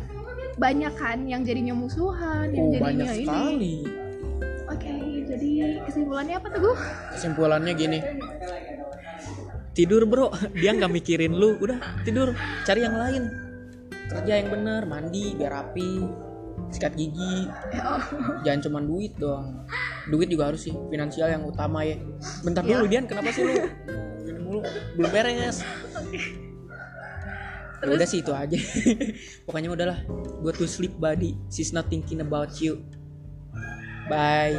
banyak 0.57 0.93
kan 0.93 1.25
yang 1.25 1.41
jadinya 1.41 1.73
musuhan 1.73 2.53
yang 2.53 2.67
oh, 2.69 2.77
banyak 2.77 3.07
jadinya 3.09 3.13
ini. 3.13 3.25
sekali. 3.25 3.75
Oke 4.69 4.93
jadi 5.27 5.49
kesimpulannya 5.85 6.35
apa 6.37 6.47
tuh 6.49 6.59
Gu? 6.61 6.73
kesimpulannya 7.17 7.73
gini. 7.73 7.99
Tidur 9.73 10.05
bro. 10.05 10.29
Dia 10.53 10.77
nggak 10.77 10.91
mikirin 10.93 11.33
lu. 11.33 11.57
Udah 11.57 11.81
tidur. 12.05 12.37
Cari 12.61 12.85
yang 12.85 12.93
lain. 12.93 13.23
Kerja 13.89 14.33
yang 14.37 14.53
bener 14.53 14.85
mandi 14.85 15.33
biar 15.33 15.49
rapi 15.49 16.05
sikat 16.69 16.93
gigi. 16.93 17.49
Oh, 17.81 18.01
jangan 18.45 18.61
cuma 18.69 18.79
duit 18.85 19.17
doang. 19.17 19.65
Duit 20.05 20.29
juga 20.29 20.53
harus 20.53 20.69
sih 20.69 20.73
finansial 20.93 21.33
yang 21.33 21.43
utama 21.49 21.81
ya. 21.81 21.97
Bentar 22.45 22.61
dulu 22.61 22.85
Dian. 22.85 23.09
Kenapa 23.09 23.33
sih 23.33 23.41
lu? 23.41 23.53
Mulu. 24.45 24.61
Belum 24.93 25.09
beres 25.09 25.65
Ya 27.83 27.91
udah 27.91 28.07
sih 28.07 28.23
itu 28.23 28.31
aja. 28.31 28.55
Pokoknya 29.45 29.69
udahlah 29.75 29.99
go 30.39 30.55
to 30.55 30.63
sleep 30.63 30.95
buddy. 30.95 31.35
She's 31.51 31.75
not 31.75 31.91
thinking 31.91 32.23
about 32.23 32.55
you. 32.63 32.79
Bye 34.07 34.55